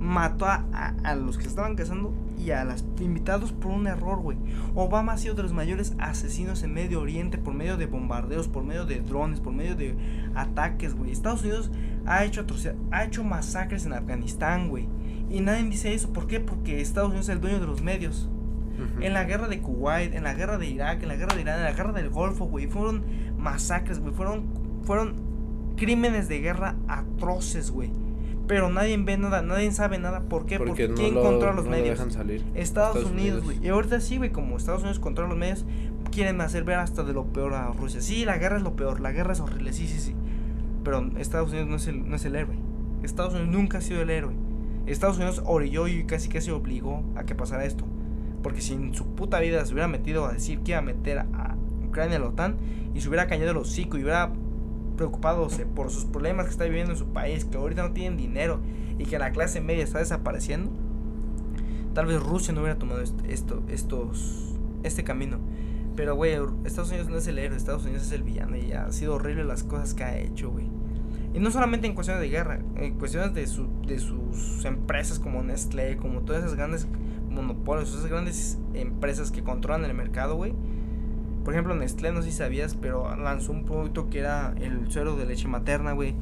mató 0.00 0.46
a, 0.46 0.64
a- 0.72 0.94
a 1.04 1.14
los 1.14 1.36
que 1.36 1.44
se 1.44 1.48
estaban 1.50 1.76
casando 1.76 2.12
y 2.38 2.50
a 2.52 2.64
los 2.64 2.84
invitados 3.00 3.52
por 3.52 3.72
un 3.72 3.86
error, 3.86 4.20
güey. 4.20 4.38
Obama 4.74 5.12
ha 5.12 5.18
sido 5.18 5.34
de 5.34 5.42
los 5.42 5.52
mayores 5.52 5.94
asesinos 5.98 6.62
en 6.62 6.72
Medio 6.72 7.00
Oriente 7.00 7.38
por 7.38 7.54
medio 7.54 7.76
de 7.76 7.86
bombardeos, 7.86 8.48
por 8.48 8.64
medio 8.64 8.84
de 8.84 9.00
drones, 9.00 9.40
por 9.40 9.52
medio 9.52 9.74
de 9.74 9.96
ataques, 10.34 10.94
güey. 10.94 11.10
Estados 11.10 11.42
Unidos 11.42 11.70
ha 12.06 12.24
hecho, 12.24 12.46
ha 12.90 13.04
hecho 13.04 13.24
masacres 13.24 13.86
en 13.86 13.92
Afganistán, 13.92 14.68
güey. 14.68 14.86
Y 15.30 15.40
nadie 15.40 15.64
dice 15.64 15.92
eso. 15.92 16.12
¿Por 16.12 16.26
qué? 16.26 16.40
Porque 16.40 16.80
Estados 16.80 17.10
Unidos 17.10 17.28
es 17.28 17.34
el 17.34 17.40
dueño 17.40 17.60
de 17.60 17.66
los 17.66 17.82
medios. 17.82 18.30
En 19.00 19.12
la 19.12 19.24
guerra 19.24 19.48
de 19.48 19.58
Kuwait, 19.58 20.14
en 20.14 20.22
la 20.22 20.34
guerra 20.34 20.56
de 20.56 20.68
Irak, 20.68 21.02
en 21.02 21.08
la 21.08 21.16
guerra 21.16 21.34
de 21.34 21.40
Irán, 21.40 21.58
en 21.58 21.64
la 21.64 21.72
guerra 21.72 21.92
del 21.92 22.10
Golfo, 22.10 22.44
güey. 22.44 22.68
Fueron 22.68 23.02
masacres, 23.36 23.98
güey. 23.98 24.14
Fueron, 24.14 24.44
fueron 24.84 25.14
crímenes 25.76 26.28
de 26.28 26.38
guerra 26.38 26.76
atroces, 26.86 27.72
güey. 27.72 27.90
Pero 28.48 28.70
nadie 28.70 28.96
ve 28.96 29.16
nada, 29.18 29.42
nadie 29.42 29.70
sabe 29.72 29.98
nada. 29.98 30.20
¿Por 30.22 30.46
qué? 30.46 30.56
Porque, 30.58 30.70
Porque 30.70 30.88
no 30.88 30.94
¿quién 30.96 31.14
lo, 31.14 31.22
controla 31.22 31.54
los 31.54 31.66
no 31.66 31.70
lo 31.70 31.76
medios? 31.76 31.98
dejan 31.98 32.10
salir. 32.10 32.42
Estados, 32.54 32.96
Estados 32.96 33.10
Unidos, 33.12 33.42
Unidos. 33.42 33.44
güey. 33.44 33.58
Y 33.64 33.68
ahorita 33.68 34.00
sí, 34.00 34.16
güey, 34.16 34.32
como 34.32 34.56
Estados 34.56 34.80
Unidos 34.80 34.98
controla 34.98 35.28
los 35.28 35.38
medios, 35.38 35.64
quieren 36.10 36.40
hacer 36.40 36.64
ver 36.64 36.78
hasta 36.78 37.02
de 37.04 37.12
lo 37.12 37.26
peor 37.26 37.54
a 37.54 37.68
Rusia. 37.72 38.00
Sí, 38.00 38.24
la 38.24 38.38
guerra 38.38 38.56
es 38.56 38.62
lo 38.62 38.74
peor, 38.74 39.00
la 39.00 39.12
guerra 39.12 39.34
es 39.34 39.40
horrible, 39.40 39.72
sí, 39.72 39.86
sí, 39.86 40.00
sí. 40.00 40.14
Pero 40.82 41.08
Estados 41.18 41.50
Unidos 41.50 41.68
no 41.68 41.76
es 41.76 41.86
el, 41.86 42.08
no 42.08 42.16
es 42.16 42.24
el 42.24 42.34
héroe. 42.36 42.56
Estados 43.02 43.34
Unidos 43.34 43.50
nunca 43.50 43.78
ha 43.78 43.80
sido 43.82 44.00
el 44.02 44.10
héroe. 44.10 44.34
Estados 44.86 45.18
Unidos 45.18 45.42
orilló 45.44 45.86
y 45.86 46.04
casi 46.04 46.28
casi 46.30 46.50
obligó 46.50 47.02
a 47.16 47.24
que 47.24 47.34
pasara 47.34 47.66
esto. 47.66 47.84
Porque 48.42 48.62
si 48.62 48.72
en 48.72 48.94
su 48.94 49.06
puta 49.14 49.38
vida 49.40 49.62
se 49.66 49.72
hubiera 49.74 49.88
metido 49.88 50.24
a 50.24 50.32
decir 50.32 50.60
que 50.60 50.70
iba 50.72 50.78
a 50.78 50.82
meter 50.82 51.18
a 51.18 51.56
Ucrania 51.86 52.16
a 52.16 52.20
la 52.20 52.28
OTAN 52.28 52.56
y 52.94 53.00
se 53.02 53.08
hubiera 53.08 53.26
cañado 53.26 53.50
el 53.50 53.56
hocico 53.58 53.98
y 53.98 54.02
hubiera 54.02 54.30
preocupado 54.98 55.48
por 55.74 55.90
sus 55.90 56.04
problemas 56.04 56.44
que 56.44 56.52
está 56.52 56.64
viviendo 56.64 56.92
en 56.92 56.98
su 56.98 57.06
país, 57.06 57.46
que 57.46 57.56
ahorita 57.56 57.82
no 57.82 57.92
tienen 57.92 58.18
dinero 58.18 58.60
y 58.98 59.04
que 59.06 59.18
la 59.18 59.32
clase 59.32 59.62
media 59.62 59.82
está 59.84 59.98
desapareciendo, 60.00 60.70
tal 61.94 62.04
vez 62.06 62.22
Rusia 62.22 62.52
no 62.52 62.60
hubiera 62.60 62.78
tomado 62.78 63.00
est- 63.00 63.24
esto, 63.28 63.62
estos, 63.68 64.54
este 64.82 65.04
camino. 65.04 65.38
Pero, 65.96 66.14
güey, 66.14 66.36
Estados 66.64 66.90
Unidos 66.90 67.08
no 67.08 67.16
es 67.16 67.26
el 67.26 67.38
héroe, 67.38 67.56
Estados 67.56 67.84
Unidos 67.84 68.02
es 68.04 68.12
el 68.12 68.22
villano 68.22 68.56
y 68.56 68.72
ha 68.72 68.92
sido 68.92 69.14
horrible 69.14 69.44
las 69.44 69.64
cosas 69.64 69.94
que 69.94 70.04
ha 70.04 70.18
hecho, 70.18 70.50
güey. 70.50 70.66
Y 71.34 71.40
no 71.40 71.50
solamente 71.50 71.86
en 71.86 71.94
cuestiones 71.94 72.22
de 72.22 72.28
guerra, 72.28 72.60
en 72.76 72.94
cuestiones 72.98 73.34
de, 73.34 73.46
su, 73.46 73.66
de 73.86 73.98
sus 73.98 74.64
empresas 74.64 75.18
como 75.18 75.42
Nestlé, 75.42 75.96
como 75.96 76.20
todas 76.20 76.42
esas 76.44 76.56
grandes 76.56 76.86
monopolios, 77.30 77.90
esas 77.90 78.06
grandes 78.06 78.58
empresas 78.74 79.30
que 79.30 79.42
controlan 79.42 79.84
el 79.84 79.94
mercado, 79.94 80.36
güey. 80.36 80.54
Por 81.48 81.54
ejemplo, 81.54 81.74
Nestlé, 81.74 82.12
no 82.12 82.20
sé 82.20 82.30
si 82.30 82.36
sabías, 82.36 82.74
pero 82.74 83.16
lanzó 83.16 83.52
un 83.52 83.64
producto 83.64 84.10
que 84.10 84.18
era 84.18 84.52
el 84.60 84.90
suero 84.92 85.16
de 85.16 85.24
leche 85.24 85.48
materna, 85.48 85.92
güey. 85.92 86.14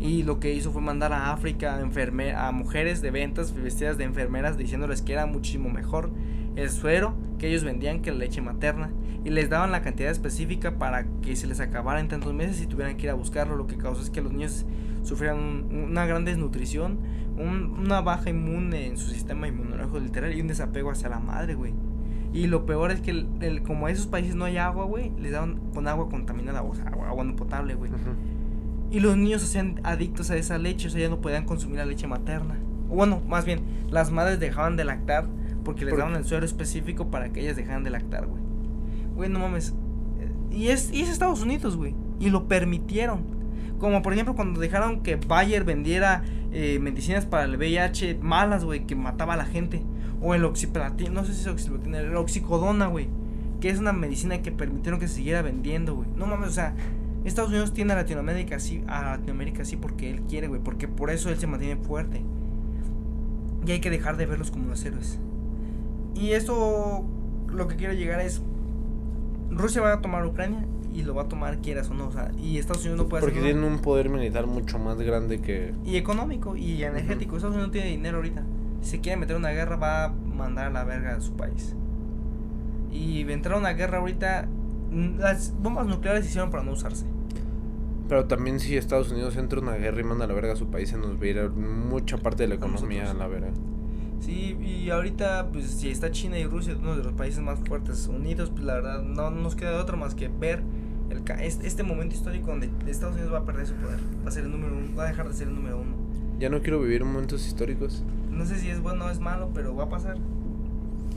Y 0.00 0.24
lo 0.24 0.40
que 0.40 0.52
hizo 0.54 0.72
fue 0.72 0.82
mandar 0.82 1.12
a 1.12 1.32
África 1.32 1.76
a, 1.76 1.80
enferme- 1.80 2.34
a 2.34 2.50
mujeres 2.50 3.00
de 3.00 3.12
ventas 3.12 3.54
vestidas 3.54 3.96
de 3.96 4.02
enfermeras 4.02 4.58
diciéndoles 4.58 5.00
que 5.00 5.12
era 5.12 5.26
muchísimo 5.26 5.70
mejor 5.70 6.10
el 6.56 6.68
suero 6.68 7.14
que 7.38 7.46
ellos 7.46 7.62
vendían 7.62 8.02
que 8.02 8.10
la 8.10 8.18
leche 8.18 8.40
materna. 8.40 8.90
Y 9.24 9.30
les 9.30 9.48
daban 9.48 9.70
la 9.70 9.82
cantidad 9.82 10.10
específica 10.10 10.78
para 10.80 11.06
que 11.22 11.36
se 11.36 11.46
les 11.46 11.60
acabara 11.60 12.00
en 12.00 12.08
tantos 12.08 12.34
meses 12.34 12.60
y 12.60 12.66
tuvieran 12.66 12.96
que 12.96 13.04
ir 13.04 13.10
a 13.10 13.14
buscarlo. 13.14 13.54
Lo 13.54 13.68
que 13.68 13.76
causó 13.76 14.02
es 14.02 14.10
que 14.10 14.20
los 14.20 14.32
niños 14.32 14.66
sufrieran 15.04 15.38
un- 15.38 15.84
una 15.92 16.06
gran 16.06 16.24
desnutrición, 16.24 16.98
un- 17.38 17.78
una 17.78 18.00
baja 18.00 18.30
inmune 18.30 18.88
en 18.88 18.96
su 18.96 19.08
sistema 19.12 19.46
inmunológico 19.46 20.00
literal 20.00 20.34
y 20.36 20.40
un 20.40 20.48
desapego 20.48 20.90
hacia 20.90 21.08
la 21.08 21.20
madre, 21.20 21.54
güey. 21.54 21.72
Y 22.32 22.46
lo 22.46 22.64
peor 22.66 22.90
es 22.92 23.00
que 23.00 23.10
el, 23.10 23.26
el- 23.40 23.62
como 23.62 23.88
en 23.88 23.94
esos 23.94 24.06
países 24.06 24.34
no 24.34 24.44
hay 24.46 24.56
agua, 24.56 24.84
güey, 24.86 25.12
les 25.20 25.32
daban 25.32 25.60
con 25.74 25.86
agua 25.88 26.08
contaminada, 26.08 26.62
o 26.62 26.74
sea, 26.74 26.86
agua, 26.86 27.08
agua 27.08 27.24
no 27.24 27.36
potable, 27.36 27.74
güey. 27.74 27.90
Y 28.90 29.00
los 29.00 29.16
niños 29.16 29.40
se 29.42 29.46
hacían 29.48 29.80
adictos 29.84 30.30
a 30.30 30.36
esa 30.36 30.58
leche, 30.58 30.88
o 30.88 30.90
sea, 30.90 31.00
ya 31.00 31.08
no 31.08 31.20
podían 31.20 31.44
consumir 31.44 31.78
la 31.78 31.86
leche 31.86 32.06
materna. 32.06 32.58
O 32.90 32.94
bueno, 32.94 33.20
más 33.28 33.44
bien, 33.44 33.60
las 33.90 34.10
madres 34.10 34.38
dejaban 34.40 34.76
de 34.76 34.84
lactar 34.84 35.26
porque 35.64 35.84
les 35.84 35.92
Por- 35.92 36.00
daban 36.00 36.14
el 36.16 36.24
suero 36.24 36.44
específico 36.44 37.10
para 37.10 37.30
que 37.32 37.40
ellas 37.40 37.56
dejaran 37.56 37.84
de 37.84 37.90
lactar, 37.90 38.26
güey. 38.26 38.42
Güey, 39.14 39.28
no 39.30 39.38
mames. 39.38 39.74
Eh, 40.20 40.54
Y 40.56 40.68
es, 40.68 40.92
y 40.92 41.00
es 41.02 41.08
Estados 41.10 41.42
Unidos, 41.42 41.76
güey. 41.76 41.94
Y 42.20 42.30
lo 42.30 42.48
permitieron. 42.48 43.20
Como 43.78 44.00
por 44.02 44.12
ejemplo 44.12 44.34
cuando 44.36 44.60
dejaron 44.60 45.02
que 45.02 45.16
Bayer 45.16 45.64
vendiera 45.64 46.22
eh, 46.52 46.78
medicinas 46.80 47.26
para 47.26 47.44
el 47.44 47.56
VIH 47.56 48.18
malas, 48.22 48.64
güey, 48.64 48.86
que 48.86 48.94
mataba 48.94 49.34
a 49.34 49.36
la 49.36 49.44
gente. 49.44 49.82
O 50.22 50.34
el 50.34 50.44
oxiplatina, 50.44 51.10
no 51.10 51.24
sé 51.24 51.34
si 51.34 51.40
es 51.40 51.46
oxiplatina, 51.48 51.98
el 51.98 52.16
oxicodona, 52.16 52.86
güey. 52.86 53.08
Que 53.60 53.70
es 53.70 53.78
una 53.78 53.92
medicina 53.92 54.40
que 54.40 54.52
permitieron 54.52 55.00
que 55.00 55.08
se 55.08 55.16
siguiera 55.16 55.42
vendiendo, 55.42 55.94
güey. 55.94 56.08
No 56.16 56.26
mames, 56.26 56.48
o 56.48 56.52
sea, 56.52 56.74
Estados 57.24 57.50
Unidos 57.50 57.72
tiene 57.72 57.92
a 57.92 57.96
Latinoamérica 57.96 58.56
así, 58.56 58.82
a 58.86 59.02
Latinoamérica 59.16 59.62
así 59.62 59.76
porque 59.76 60.10
él 60.10 60.22
quiere, 60.22 60.48
güey. 60.48 60.60
Porque 60.60 60.88
por 60.88 61.10
eso 61.10 61.28
él 61.28 61.38
se 61.38 61.46
mantiene 61.46 61.76
fuerte. 61.76 62.22
Y 63.66 63.72
hay 63.72 63.80
que 63.80 63.90
dejar 63.90 64.16
de 64.16 64.26
verlos 64.26 64.50
como 64.50 64.68
los 64.68 64.84
héroes. 64.84 65.18
Y 66.14 66.32
esto, 66.32 67.04
lo 67.48 67.68
que 67.68 67.76
quiero 67.76 67.92
llegar 67.92 68.20
es, 68.20 68.42
Rusia 69.50 69.82
va 69.82 69.92
a 69.94 70.00
tomar 70.00 70.26
Ucrania 70.26 70.66
y 70.92 71.02
lo 71.02 71.14
va 71.14 71.22
a 71.22 71.28
tomar 71.28 71.60
quieras 71.60 71.90
o 71.90 71.94
no. 71.94 72.08
O 72.08 72.12
sea, 72.12 72.32
y 72.38 72.58
Estados 72.58 72.82
Unidos 72.82 72.98
no 72.98 73.08
puede 73.08 73.22
Porque 73.22 73.38
hacer 73.38 73.52
tienen 73.52 73.70
un 73.70 73.78
poder 73.78 74.08
militar 74.08 74.46
mucho 74.46 74.78
más 74.78 74.98
grande 74.98 75.40
que... 75.40 75.72
Y 75.84 75.96
económico 75.96 76.56
y 76.56 76.82
energético. 76.82 77.36
Estados 77.36 77.54
Unidos 77.54 77.68
no 77.68 77.72
tiene 77.72 77.88
dinero 77.88 78.16
ahorita. 78.18 78.44
Si 78.82 78.98
quiere 78.98 79.16
meter 79.18 79.36
una 79.36 79.50
guerra, 79.50 79.76
va 79.76 80.04
a 80.04 80.08
mandar 80.10 80.66
a 80.66 80.70
la 80.70 80.84
verga 80.84 81.16
a 81.16 81.20
su 81.20 81.32
país. 81.34 81.74
Y 82.90 83.20
entrar 83.30 83.54
a 83.56 83.58
una 83.58 83.72
guerra 83.72 83.98
ahorita, 83.98 84.48
las 85.18 85.54
bombas 85.62 85.86
nucleares 85.86 86.24
se 86.24 86.30
hicieron 86.30 86.50
para 86.50 86.62
no 86.62 86.72
usarse. 86.72 87.06
Pero 88.08 88.26
también 88.26 88.60
si 88.60 88.76
Estados 88.76 89.10
Unidos 89.10 89.36
entra 89.36 89.58
en 89.60 89.68
una 89.68 89.76
guerra 89.76 90.00
y 90.00 90.04
manda 90.04 90.24
a 90.26 90.28
la 90.28 90.34
verga 90.34 90.52
a 90.52 90.56
su 90.56 90.66
país, 90.66 90.90
se 90.90 90.98
nos 90.98 91.16
va 91.16 91.22
a 91.24 91.26
ir 91.26 91.50
mucha 91.50 92.18
parte 92.18 92.42
de 92.42 92.48
la 92.48 92.56
economía 92.56 93.10
a 93.10 93.14
la 93.14 93.26
verga. 93.26 93.48
Sí, 94.20 94.56
y 94.60 94.90
ahorita, 94.90 95.48
pues 95.52 95.66
si 95.66 95.90
está 95.90 96.10
China 96.10 96.38
y 96.38 96.44
Rusia, 96.44 96.76
uno 96.78 96.96
de 96.96 97.02
los 97.02 97.12
países 97.14 97.40
más 97.42 97.58
fuertes 97.60 98.06
unidos, 98.08 98.50
pues 98.50 98.64
la 98.64 98.74
verdad 98.74 99.02
no 99.02 99.30
nos 99.30 99.56
queda 99.56 99.70
de 99.70 99.76
otra 99.78 99.96
más 99.96 100.14
que 100.14 100.28
ver 100.28 100.62
el, 101.10 101.24
ca- 101.24 101.42
este 101.42 101.82
momento 101.82 102.14
histórico 102.14 102.50
donde 102.50 102.70
Estados 102.86 103.14
Unidos 103.14 103.32
va 103.32 103.38
a 103.38 103.44
perder 103.44 103.66
su 103.66 103.74
poder. 103.74 103.98
Va 104.24 104.28
a 104.28 104.30
ser 104.30 104.44
el 104.44 104.50
número 104.52 104.76
uno, 104.76 104.94
va 104.96 105.04
a 105.04 105.08
dejar 105.08 105.26
de 105.28 105.34
ser 105.34 105.48
el 105.48 105.54
número 105.54 105.80
uno. 105.80 105.96
Ya 106.38 106.48
no 106.50 106.60
quiero 106.60 106.80
vivir 106.80 107.04
momentos 107.04 107.46
históricos. 107.46 108.02
No 108.30 108.44
sé 108.46 108.58
si 108.58 108.68
es 108.68 108.80
bueno 108.80 109.06
o 109.06 109.10
es 109.10 109.20
malo, 109.20 109.50
pero 109.54 109.74
va 109.74 109.84
a 109.84 109.88
pasar. 109.88 110.16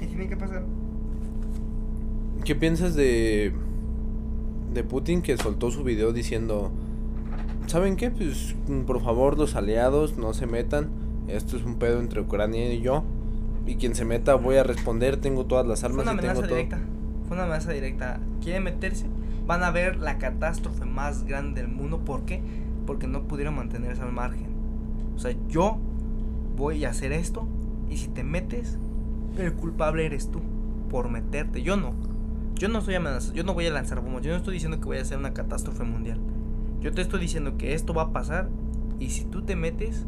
Y 0.01 0.07
tiene 0.07 0.27
que 0.27 0.37
pasar. 0.37 0.63
¿Qué 2.43 2.55
piensas 2.55 2.93
de 2.95 3.53
de 4.75 4.83
Putin 4.83 5.21
que 5.21 5.37
soltó 5.37 5.71
su 5.71 5.83
video 5.83 6.11
diciendo, 6.11 6.69
¿saben 7.65 7.95
qué? 7.95 8.11
Pues 8.11 8.55
por 8.85 9.01
favor 9.01 9.37
los 9.39 9.55
aliados 9.55 10.17
no 10.17 10.33
se 10.33 10.45
metan. 10.45 10.89
Esto 11.27 11.57
es 11.57 11.63
un 11.63 11.75
pedo 11.75 11.99
entre 12.01 12.21
Ucrania 12.21 12.71
y 12.71 12.81
yo. 12.81 13.03
Y 13.65 13.75
quien 13.77 13.95
se 13.95 14.05
meta 14.05 14.35
voy 14.35 14.57
a 14.57 14.63
responder, 14.63 15.17
tengo 15.17 15.45
todas 15.45 15.65
las 15.65 15.79
Fue 15.79 15.89
armas 15.89 16.03
una 16.03 16.13
y 16.13 16.17
tengo 16.17 16.31
amenaza 16.31 16.47
todo. 16.47 16.55
directa. 16.57 16.79
Fue 17.27 17.35
una 17.37 17.45
amenaza 17.45 17.71
directa. 17.71 18.19
Quieren 18.43 18.63
meterse, 18.63 19.05
van 19.47 19.63
a 19.63 19.71
ver 19.71 19.95
la 19.95 20.19
catástrofe 20.19 20.85
más 20.85 21.23
grande 21.23 21.61
del 21.61 21.71
mundo. 21.71 21.99
¿Por 21.99 22.25
qué? 22.25 22.41
Porque 22.85 23.07
no 23.07 23.23
pudieron 23.23 23.55
mantenerse 23.55 24.03
al 24.03 24.11
margen. 24.11 24.47
O 25.15 25.19
sea, 25.19 25.35
yo 25.49 25.77
voy 26.57 26.85
a 26.85 26.89
hacer 26.89 27.11
esto 27.11 27.47
y 27.89 27.97
si 27.97 28.07
te 28.07 28.23
metes, 28.23 28.77
el 29.37 29.53
culpable 29.53 30.05
eres 30.05 30.29
tú 30.29 30.41
por 30.89 31.09
meterte. 31.09 31.61
Yo 31.61 31.77
no. 31.77 31.93
Yo 32.55 32.69
no 32.69 32.81
soy 32.81 32.95
amenazado. 32.95 33.33
Yo 33.33 33.43
no 33.43 33.53
voy 33.53 33.65
a 33.67 33.71
lanzar 33.71 34.01
bombas. 34.01 34.23
Yo 34.23 34.31
no 34.31 34.37
estoy 34.37 34.53
diciendo 34.53 34.79
que 34.79 34.85
voy 34.85 34.97
a 34.97 35.01
hacer 35.01 35.17
una 35.17 35.33
catástrofe 35.33 35.83
mundial. 35.83 36.19
Yo 36.81 36.93
te 36.93 37.01
estoy 37.01 37.19
diciendo 37.19 37.57
que 37.57 37.73
esto 37.73 37.93
va 37.93 38.03
a 38.03 38.11
pasar 38.11 38.49
y 38.99 39.09
si 39.09 39.25
tú 39.25 39.41
te 39.41 39.55
metes, 39.55 40.05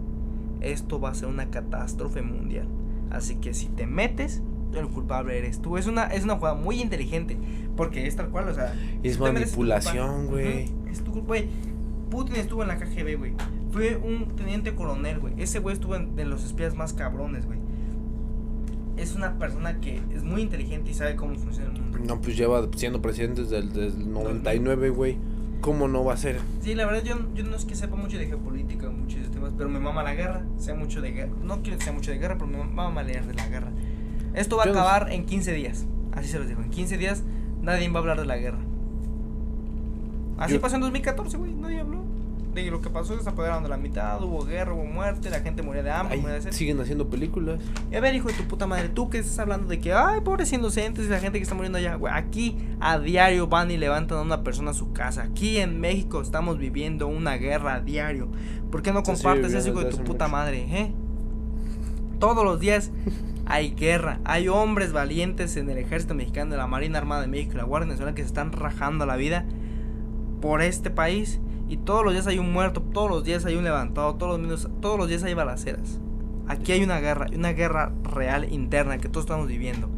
esto 0.62 1.00
va 1.00 1.10
a 1.10 1.13
ser 1.15 1.28
una 1.28 1.50
catástrofe 1.50 2.22
mundial. 2.22 2.67
Así 3.10 3.36
que 3.36 3.54
si 3.54 3.67
te 3.67 3.86
metes, 3.86 4.41
el 4.74 4.88
culpable 4.88 5.38
eres 5.38 5.60
tú. 5.62 5.78
Es 5.78 5.88
una, 5.88 6.06
es 6.08 6.24
una 6.24 6.36
jugada 6.36 6.56
muy 6.56 6.82
inteligente. 6.82 7.38
Porque 7.76 8.08
es 8.08 8.15
tal 8.15 8.30
cual, 8.30 8.50
o 8.50 8.54
sea. 8.54 8.74
Es 9.04 9.20
manipulación, 9.20 10.28
güey. 10.28 10.65
Ujú, 10.65 10.88
Es 10.89 11.04
tu 11.04 11.12
culpa, 11.12 11.28
güey. 11.28 11.48
Putin 12.10 12.38
estuvo 12.38 12.62
en 12.62 12.70
la 12.70 12.78
KGB, 12.78 13.17
güey. 13.17 13.34
Fue 13.71 13.97
un 13.97 14.36
teniente 14.36 14.73
coronel, 14.75 15.19
güey. 15.19 15.34
Ese 15.38 15.60
güey 15.60 15.73
estuvo 15.73 15.95
en, 15.95 16.15
de 16.15 16.25
los 16.25 16.43
espías 16.43 16.75
más 16.75 16.93
cabrones, 16.93 17.45
güey. 17.45 17.60
Es 18.97 19.13
una 19.15 19.38
persona 19.38 19.80
que 19.80 20.01
es 20.13 20.23
muy 20.23 20.41
inteligente 20.41 20.89
y 20.91 20.93
sabe 20.93 21.15
cómo 21.15 21.36
funciona 21.36 21.71
el 21.71 21.82
mundo. 21.82 21.99
No, 22.06 22.19
pues 22.21 22.36
lleva 22.36 22.67
siendo 22.75 23.01
presidente 23.01 23.41
desde 23.43 23.60
el, 23.60 23.71
desde 23.73 23.99
el 23.99 24.12
99, 24.12 24.89
güey. 24.89 25.17
¿Cómo 25.62 25.88
no 25.88 26.03
va 26.03 26.13
a 26.13 26.17
ser? 26.17 26.39
Sí, 26.62 26.75
la 26.75 26.86
verdad 26.86 27.03
yo, 27.03 27.15
yo 27.36 27.43
no 27.43 27.56
es 27.56 27.65
que 27.65 27.75
sepa 27.75 27.95
mucho 27.95 28.17
de 28.17 28.27
geopolítica, 28.27 28.89
muchos 28.89 29.30
temas, 29.32 29.53
pero 29.58 29.69
me 29.69 29.80
mama 29.80 30.03
la 30.03 30.13
guerra, 30.13 30.43
sé 30.58 30.73
mucho 30.73 31.01
de 31.01 31.12
guerra. 31.12 31.32
No 31.43 31.62
quiero 31.62 31.77
que 31.80 31.84
sea 31.84 31.93
mucho 31.93 32.12
de 32.12 32.19
guerra, 32.19 32.36
pero 32.38 32.47
me 32.47 32.63
mama 32.63 33.01
leer 33.03 33.25
de 33.25 33.34
la 33.34 33.47
guerra. 33.49 33.71
Esto 34.36 34.56
va 34.58 34.65
Yo 34.65 34.71
a 34.71 34.73
no 34.75 34.80
acabar 34.82 35.12
en 35.12 35.25
15 35.25 35.53
días, 35.53 35.86
así 36.12 36.27
se 36.30 36.38
los 36.38 36.47
digo, 36.47 36.62
en 36.62 36.69
15 36.69 36.97
días 36.97 37.23
nadie 37.63 37.89
va 37.89 37.95
a 37.95 37.99
hablar 38.01 38.19
de 38.19 38.25
la 38.27 38.38
guerra. 38.38 38.60
Así 40.38 40.53
Yo- 40.53 40.62
pasó 40.62 40.75
en 40.75 40.82
2014, 40.82 41.38
güey, 41.38 41.53
nadie 41.56 41.80
habló. 41.80 42.03
De 42.58 42.72
lo 42.72 42.82
que 42.82 42.89
pasó, 42.89 43.22
se 43.22 43.30
apoderaron 43.30 43.62
de 43.62 43.70
la 43.70 43.78
mitad, 43.78 44.20
hubo 44.24 44.43
guerra, 44.43 44.74
hubo 44.74 44.84
muerte, 44.84 45.30
la 45.30 45.41
gente 45.41 45.62
moría 45.62 45.84
de 45.84 45.91
hambre, 45.91 46.17
moría 46.17 46.39
de 46.39 46.52
siguen 46.52 46.82
haciendo 46.82 47.08
películas. 47.08 47.60
Y 47.91 47.96
a 47.96 48.00
ver, 48.00 48.15
hijo 48.15 48.30
de 48.30 48.34
tu 48.34 48.46
puta 48.46 48.65
madre, 48.65 48.89
tú 48.89 49.12
que 49.12 49.20
estás 49.20 49.38
hablando 49.38 49.67
de 49.67 49.80
que, 49.80 49.93
ay, 49.93 50.22
pobres 50.22 50.52
inocentes 50.52 51.06
y 51.06 51.08
la 51.10 51.20
gente 51.20 51.38
que 51.38 51.43
está 51.43 51.54
muriendo 51.54 51.78
allá, 51.78 51.93
güey. 51.93 52.12
Aquí 52.12 52.58
a 52.80 52.98
diario 52.98 53.46
van 53.46 53.70
y 53.70 53.78
levantan 53.78 54.17
a 54.17 54.22
una 54.24 54.43
persona 54.43 54.72
a 54.72 54.74
su 54.74 54.91
casa. 54.91 55.22
Aquí 55.22 55.58
en 55.58 55.80
México 55.80 56.20
estamos 56.20 56.58
viviendo 56.58 57.06
una 57.06 57.36
guerra 57.36 57.76
a 57.76 57.80
diario. 57.80 58.28
¿Por 58.72 58.82
qué 58.82 58.91
no 58.91 59.04
compartes 59.04 59.54
eso, 59.54 59.70
hijo 59.70 59.84
de 59.84 59.91
tu 59.91 59.98
puta 59.98 60.26
mucho. 60.26 60.38
madre, 60.38 60.65
eh? 60.67 60.91
Todos 62.20 62.43
los 62.43 62.60
días 62.60 62.89
hay 63.46 63.76
guerra. 63.76 64.20
Hay 64.26 64.48
hombres 64.48 64.93
valientes 64.93 65.58
en 65.58 65.70
el 65.70 65.78
ejército 65.78 66.15
mexicano, 66.15 66.54
en 66.54 66.58
la 66.58 66.65
Marina 66.65 66.98
Armada 66.98 67.22
de 67.22 67.28
México 67.28 67.52
y 67.54 67.58
la 67.58 67.65
Guardia 67.65 67.91
Nacional 67.91 68.15
que 68.15 68.24
se 68.24 68.30
están 68.30 68.52
rajando 68.52 69.06
la 69.06 69.15
vida 69.15 69.46
por 70.41 70.63
este 70.63 70.89
país. 70.89 71.39
Y 71.69 71.77
todos 71.77 72.03
los 72.03 72.13
días 72.13 72.27
hay 72.27 72.39
un 72.39 72.51
muerto, 72.53 72.82
todos 72.82 73.10
los 73.10 73.23
días 73.23 73.45
hay 73.45 73.56
un 73.56 73.63
levantado, 73.63 74.15
todos 74.15 74.39
los, 74.39 74.69
todos 74.82 74.97
los 74.97 75.08
días 75.08 75.23
hay 75.23 75.34
balaceras. 75.34 75.99
Aquí 76.47 76.71
hay 76.71 76.84
una 76.84 76.99
guerra, 76.99 77.27
una 77.36 77.51
guerra 77.51 77.91
real 78.03 78.51
interna 78.51 78.97
que 78.99 79.10
todos 79.10 79.25
estamos 79.25 79.47
viviendo. 79.47 79.89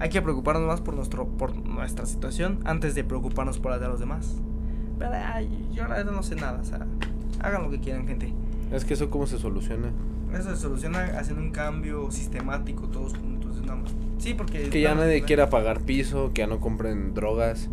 Hay 0.00 0.10
que 0.10 0.20
preocuparnos 0.20 0.66
más 0.66 0.80
por, 0.80 0.94
nuestro, 0.94 1.26
por 1.26 1.56
nuestra 1.56 2.04
situación 2.04 2.60
antes 2.64 2.94
de 2.94 3.04
preocuparnos 3.04 3.58
por 3.58 3.72
la 3.72 3.78
de 3.78 3.88
los 3.88 4.00
demás. 4.00 4.34
Pero 4.98 5.12
ay, 5.14 5.68
yo 5.72 5.84
la 5.84 5.96
verdad 5.96 6.12
no 6.12 6.22
sé 6.22 6.36
nada, 6.36 6.60
o 6.60 6.64
sea, 6.64 6.86
hagan 7.40 7.62
lo 7.62 7.70
que 7.70 7.80
quieran, 7.80 8.06
gente. 8.06 8.32
Es 8.70 8.84
que 8.84 8.94
eso 8.94 9.08
cómo 9.08 9.26
se 9.26 9.38
soluciona. 9.38 9.90
Eso 10.32 10.50
se 10.50 10.56
soluciona 10.56 11.04
haciendo 11.18 11.42
un 11.42 11.52
cambio 11.52 12.10
sistemático 12.10 12.88
todos 12.88 13.16
juntos. 13.16 13.60
Nada 13.62 13.76
más. 13.76 13.94
Sí, 14.18 14.34
porque... 14.34 14.68
Que 14.68 14.80
ya 14.80 14.94
nadie 14.94 15.22
quiera 15.22 15.48
pagar 15.48 15.80
piso, 15.80 16.32
que 16.34 16.40
ya 16.40 16.46
no 16.46 16.60
compren 16.60 17.14
drogas, 17.14 17.70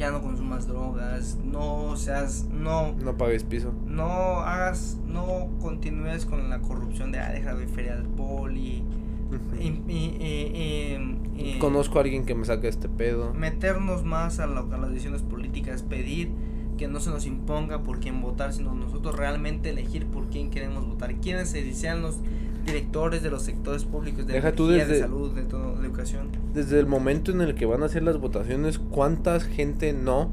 Ya 0.00 0.10
no 0.10 0.22
consumas 0.22 0.66
drogas, 0.66 1.36
no 1.44 1.94
seas... 1.94 2.46
No... 2.50 2.92
no 2.94 3.18
pagues 3.18 3.44
piso. 3.44 3.74
no 3.86 4.40
hagas, 4.40 4.96
no 5.06 5.50
continúes 5.60 6.24
con 6.24 6.48
la 6.48 6.60
corrupción 6.60 7.12
de, 7.12 7.18
ah, 7.18 7.30
deja 7.30 7.54
de 7.54 7.66
feria 7.68 7.92
al 7.96 8.04
poli, 8.04 8.82
Ujú. 9.28 9.60
y, 9.62 9.66
y- 9.92 10.16
y- 10.18 11.36
y- 11.36 11.50
y- 11.56 11.58
Conozco 11.58 11.98
a 11.98 12.02
alguien 12.02 12.24
que 12.24 12.34
me 12.34 12.46
saque 12.46 12.68
este 12.68 12.88
pedo. 12.88 13.34
meternos 13.34 14.02
más 14.02 14.40
a, 14.40 14.46
lo- 14.46 14.72
a 14.72 14.78
las 14.78 14.88
decisiones 14.88 15.20
políticas, 15.20 15.82
pedir 15.82 16.30
que 16.78 16.88
no 16.88 16.98
se 17.00 17.10
nos 17.10 17.26
imponga 17.26 17.82
por 17.82 18.00
quién 18.00 18.22
votar, 18.22 18.54
sino 18.54 18.74
nosotros 18.74 19.14
realmente 19.14 19.68
elegir 19.68 20.06
por 20.06 20.30
quién 20.30 20.48
queremos 20.48 20.86
votar, 20.86 21.14
quiénes 21.16 21.50
se 21.50 21.74
sean 21.74 22.00
los 22.00 22.16
directores 22.64 23.22
de 23.22 23.30
los 23.30 23.42
sectores 23.42 23.84
públicos, 23.84 24.26
de 24.26 24.34
Deja 24.34 24.52
tú 24.52 24.68
de 24.68 24.98
salud, 24.98 25.32
de 25.34 25.42
todo, 25.42 25.76
de 25.76 25.86
educación. 25.86 26.28
Desde 26.54 26.78
el 26.78 26.86
momento 26.86 27.32
en 27.32 27.40
el 27.40 27.54
que 27.54 27.66
van 27.66 27.82
a 27.82 27.86
hacer 27.86 28.02
las 28.02 28.18
votaciones, 28.18 28.78
¿cuánta 28.78 29.40
gente 29.40 29.92
no 29.92 30.30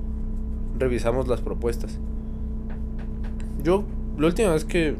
revisamos 0.77 1.27
las 1.27 1.41
propuestas? 1.41 1.99
Yo, 3.63 3.83
la 4.17 4.27
última 4.27 4.53
vez 4.53 4.65
que. 4.65 4.95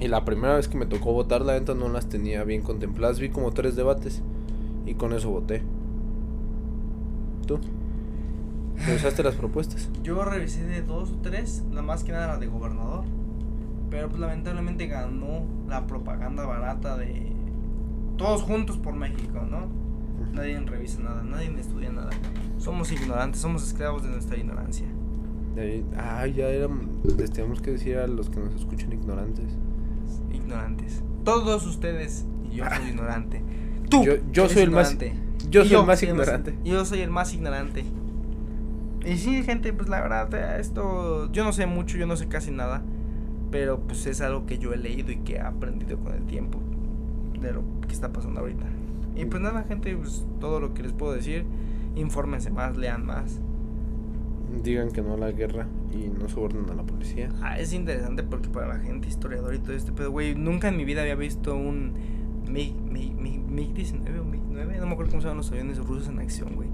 Y 0.00 0.06
la 0.06 0.24
primera 0.24 0.54
vez 0.54 0.68
que 0.68 0.78
me 0.78 0.86
tocó 0.86 1.12
votar, 1.12 1.40
la 1.40 1.58
neta 1.58 1.74
no 1.74 1.88
las 1.88 2.08
tenía 2.08 2.44
bien 2.44 2.62
contempladas. 2.62 3.18
Vi 3.18 3.30
como 3.30 3.50
tres 3.52 3.74
debates. 3.74 4.22
Y 4.86 4.94
con 4.94 5.12
eso 5.12 5.30
voté. 5.30 5.62
¿Tú? 7.46 7.58
¿Revisaste 8.86 9.24
las 9.24 9.34
propuestas? 9.34 9.90
Yo 10.02 10.24
revisé 10.24 10.64
de 10.64 10.82
dos 10.82 11.10
o 11.10 11.16
tres, 11.16 11.64
la 11.72 11.82
más 11.82 12.04
que 12.04 12.12
nada 12.12 12.28
la 12.28 12.36
de 12.38 12.46
gobernador. 12.46 13.04
Pero 13.90 14.08
pues 14.08 14.20
lamentablemente 14.20 14.86
ganó 14.86 15.44
la 15.68 15.86
propaganda 15.86 16.44
barata 16.44 16.96
de 16.96 17.32
todos 18.16 18.42
juntos 18.42 18.76
por 18.76 18.94
México, 18.94 19.40
¿no? 19.48 19.66
Nadie 20.32 20.58
revisa 20.60 21.00
nada, 21.00 21.22
nadie 21.22 21.52
estudia 21.58 21.90
nada. 21.90 22.10
Somos 22.58 22.92
ignorantes, 22.92 23.40
somos 23.40 23.66
esclavos 23.66 24.02
de 24.02 24.10
nuestra 24.10 24.36
ignorancia. 24.36 24.86
Ah, 25.96 26.26
ya 26.26 26.48
eran. 26.48 26.88
Les 27.16 27.30
tenemos 27.32 27.60
que 27.60 27.72
decir 27.72 27.96
a 27.96 28.06
los 28.06 28.30
que 28.30 28.38
nos 28.40 28.54
escuchan 28.54 28.92
ignorantes. 28.92 29.56
Ignorantes. 30.32 31.02
Todos 31.24 31.66
ustedes 31.66 32.26
y 32.50 32.56
yo 32.56 32.64
soy 32.68 32.88
ignorante. 32.90 33.42
Tú. 33.88 34.04
Yo- 34.32 34.48
soy 34.48 34.62
el 34.62 34.70
más- 34.70 34.92
ignorante. 34.92 35.14
yo 35.50 35.64
soy 35.64 35.74
el 35.76 35.86
más 35.86 36.02
ignorante. 36.02 36.58
Yo 36.64 36.84
soy 36.84 37.00
el 37.00 37.10
más 37.10 37.34
ignorante. 37.34 37.84
Y 39.06 39.16
sí, 39.16 39.42
gente, 39.42 39.72
pues 39.72 39.88
la 39.88 40.00
verdad, 40.00 40.60
esto. 40.60 41.30
Yo 41.32 41.44
no 41.44 41.52
sé 41.52 41.66
mucho, 41.66 41.96
yo 41.96 42.06
no 42.06 42.16
sé 42.16 42.28
casi 42.28 42.50
nada. 42.50 42.82
Pero 43.50 43.80
pues 43.80 44.06
es 44.06 44.20
algo 44.20 44.46
que 44.46 44.58
yo 44.58 44.72
he 44.72 44.76
leído 44.76 45.12
y 45.12 45.16
que 45.16 45.34
he 45.34 45.40
aprendido 45.40 45.98
con 45.98 46.14
el 46.14 46.24
tiempo. 46.24 46.60
De 47.40 47.52
lo 47.52 47.62
que 47.86 47.94
está 47.94 48.12
pasando 48.12 48.40
ahorita. 48.40 48.66
Y 49.16 49.24
pues 49.24 49.42
nada, 49.42 49.64
gente, 49.64 49.96
pues 49.96 50.26
todo 50.40 50.60
lo 50.60 50.74
que 50.74 50.82
les 50.82 50.92
puedo 50.92 51.12
decir. 51.12 51.44
Infórmense 51.96 52.50
más, 52.50 52.76
lean 52.76 53.06
más. 53.06 53.40
Digan 54.62 54.90
que 54.90 55.02
no 55.02 55.14
a 55.14 55.16
la 55.16 55.30
guerra 55.30 55.66
y 55.92 56.08
no 56.08 56.28
sobornen 56.28 56.68
a 56.70 56.74
la 56.74 56.82
policía. 56.82 57.28
Ah, 57.42 57.58
es 57.58 57.72
interesante 57.72 58.22
porque 58.22 58.48
para 58.48 58.68
la 58.68 58.78
gente 58.78 59.08
historiador 59.08 59.54
y 59.54 59.58
todo 59.58 59.72
este 59.72 59.92
pedo, 59.92 60.10
güey, 60.10 60.34
nunca 60.34 60.68
en 60.68 60.76
mi 60.76 60.84
vida 60.84 61.02
había 61.02 61.16
visto 61.16 61.54
un 61.54 61.92
MiG, 62.48 62.74
MiG, 62.74 63.14
MiG, 63.14 63.40
MiG 63.40 63.74
19 63.74 64.20
o 64.20 64.24
MiG 64.24 64.42
9, 64.50 64.76
no 64.78 64.86
me 64.86 64.92
acuerdo 64.92 65.10
cómo 65.10 65.20
se 65.20 65.28
llaman 65.28 65.38
los 65.38 65.50
aviones 65.50 65.78
rusos 65.78 66.08
en 66.08 66.18
acción, 66.18 66.54
güey. 66.54 66.68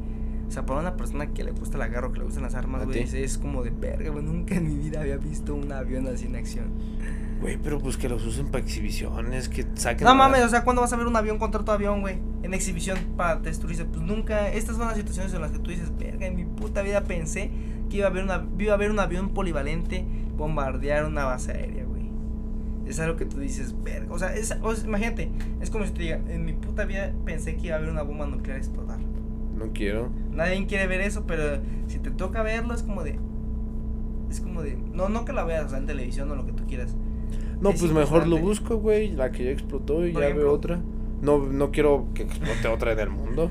O 0.49 0.51
sea, 0.51 0.67
para 0.67 0.81
una 0.81 0.97
persona 0.97 1.27
que 1.29 1.43
le 1.43 1.53
gusta 1.53 1.79
la 1.79 1.89
guerra 1.89 2.09
o 2.09 2.13
que 2.13 2.19
le 2.19 2.25
gustan 2.25 2.43
las 2.43 2.55
armas, 2.55 2.83
¿A 2.83 2.85
güey, 2.85 3.01
es, 3.01 3.15
es 3.15 3.39
como 3.39 3.63
de 3.63 3.71
verga, 3.71 4.11
güey. 4.11 4.25
Nunca 4.25 4.55
en 4.55 4.69
mi 4.69 4.77
vida 4.77 5.01
había 5.01 5.17
visto 5.17 5.55
un 5.55 5.73
avión 5.73 6.07
así 6.07 6.27
en 6.27 6.37
acción. 6.37 6.67
Güey, 7.41 7.59
pero 7.59 7.79
pues 7.79 7.97
que 7.97 8.09
los 8.09 8.25
usen 8.25 8.47
para 8.47 8.63
exhibiciones, 8.63 9.49
que 9.49 9.67
saquen. 9.75 10.07
No 10.07 10.15
mames, 10.15 10.45
o 10.45 10.49
sea, 10.49 10.65
¿cuándo 10.65 10.83
vas 10.83 10.93
a 10.93 10.97
ver 10.97 11.07
un 11.07 11.17
avión 11.17 11.39
contra 11.39 11.61
otro 11.61 11.75
avión, 11.75 12.01
güey? 12.01 12.19
En 12.43 12.55
exhibición 12.55 12.99
para 13.17 13.37
destruirse. 13.37 13.85
Pues 13.85 14.03
nunca. 14.03 14.51
Estas 14.51 14.77
son 14.77 14.87
las 14.87 14.97
situaciones 14.97 15.35
en 15.35 15.41
las 15.41 15.51
que 15.51 15.59
tú 15.59 15.71
dices, 15.71 15.91
verga, 15.99 16.27
en 16.27 16.37
mi 16.37 16.45
puta 16.45 16.83
vida 16.83 17.05
pensé 17.05 17.51
que 17.91 17.99
iba 17.99 18.07
a 18.07 18.11
haber, 18.11 18.25
una, 18.25 18.47
iba 18.59 18.73
a 18.73 18.77
haber 18.77 18.91
un 18.91 18.99
avión 18.99 19.31
polivalente 19.31 20.05
bombardear 20.37 21.05
una 21.05 21.25
base 21.25 21.53
aérea, 21.53 21.85
güey. 21.85 22.09
Es 22.87 23.01
algo 23.01 23.17
que 23.17 23.27
tú 23.27 23.39
dices, 23.41 23.75
verga. 23.83 24.13
O 24.13 24.19
sea, 24.19 24.35
es, 24.35 24.57
o 24.63 24.75
sea, 24.75 24.87
imagínate, 24.87 25.31
es 25.61 25.71
como 25.71 25.85
si 25.85 25.93
te 25.93 26.03
diga, 26.03 26.21
en 26.29 26.45
mi 26.45 26.53
puta 26.53 26.85
vida 26.85 27.13
pensé 27.25 27.57
que 27.57 27.67
iba 27.67 27.77
a 27.77 27.79
haber 27.79 27.91
una 27.91 28.03
bomba 28.03 28.27
nuclear 28.27 28.59
explotar. 28.59 28.99
No 29.57 29.73
quiero. 29.73 30.11
Nadie 30.33 30.67
quiere 30.67 30.87
ver 30.87 31.01
eso, 31.01 31.25
pero 31.27 31.61
si 31.87 31.99
te 31.99 32.11
toca 32.11 32.43
verlo 32.43 32.75
es 32.75 32.83
como 32.83 33.03
de. 33.05 33.19
Es 34.31 34.41
como 34.41 34.63
de. 34.63 34.77
No, 34.77 35.09
no 35.09 35.25
que 35.25 35.33
la 35.33 35.45
veas, 35.45 35.67
o 35.67 35.69
sea, 35.69 35.79
en 35.79 35.87
televisión 35.87 36.31
o 36.31 36.35
lo 36.37 36.45
que 36.47 36.53
tú 36.53 36.65
quieras. 36.67 36.97
No, 37.61 37.71
Es 37.71 37.81
pues 37.81 37.93
mejor 37.93 38.27
lo 38.27 38.39
busco, 38.39 38.77
güey. 38.77 39.13
La 39.13 39.31
que 39.31 39.45
ya 39.45 39.51
explotó 39.51 40.07
y 40.07 40.13
Por 40.13 40.23
ya 40.23 40.29
ejemplo. 40.29 40.47
veo 40.47 40.55
otra. 40.55 40.81
No, 41.23 41.39
no 41.39 41.71
quiero 41.71 42.09
que 42.15 42.25
explote 42.25 42.69
otra 42.69 42.93
en 42.93 42.99
el 42.99 43.11
mundo. 43.11 43.51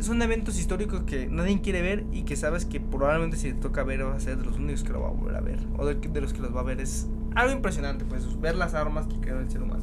Son 0.00 0.20
eventos 0.22 0.58
históricos 0.58 1.02
que 1.02 1.26
nadie 1.28 1.60
quiere 1.60 1.82
ver 1.82 2.04
y 2.12 2.22
que 2.22 2.34
sabes 2.36 2.64
que 2.64 2.80
probablemente 2.80 3.36
si 3.36 3.52
te 3.52 3.60
toca 3.60 3.84
ver 3.84 4.02
vas 4.04 4.16
a 4.16 4.20
ser 4.20 4.38
de 4.38 4.44
los 4.44 4.56
únicos 4.58 4.82
que 4.84 4.92
lo 4.92 5.00
va 5.02 5.08
a 5.08 5.12
volver 5.12 5.36
a 5.36 5.40
ver. 5.40 5.58
O 5.76 5.86
de, 5.86 5.94
de 5.96 6.20
los 6.20 6.32
que 6.32 6.40
los 6.40 6.54
va 6.54 6.60
a 6.60 6.64
ver. 6.64 6.80
Es 6.80 7.08
algo 7.34 7.52
impresionante, 7.52 8.04
pues, 8.04 8.40
ver 8.40 8.56
las 8.56 8.74
armas 8.74 9.06
que 9.06 9.16
creó 9.20 9.38
el 9.40 9.50
ser 9.50 9.62
humano. 9.62 9.82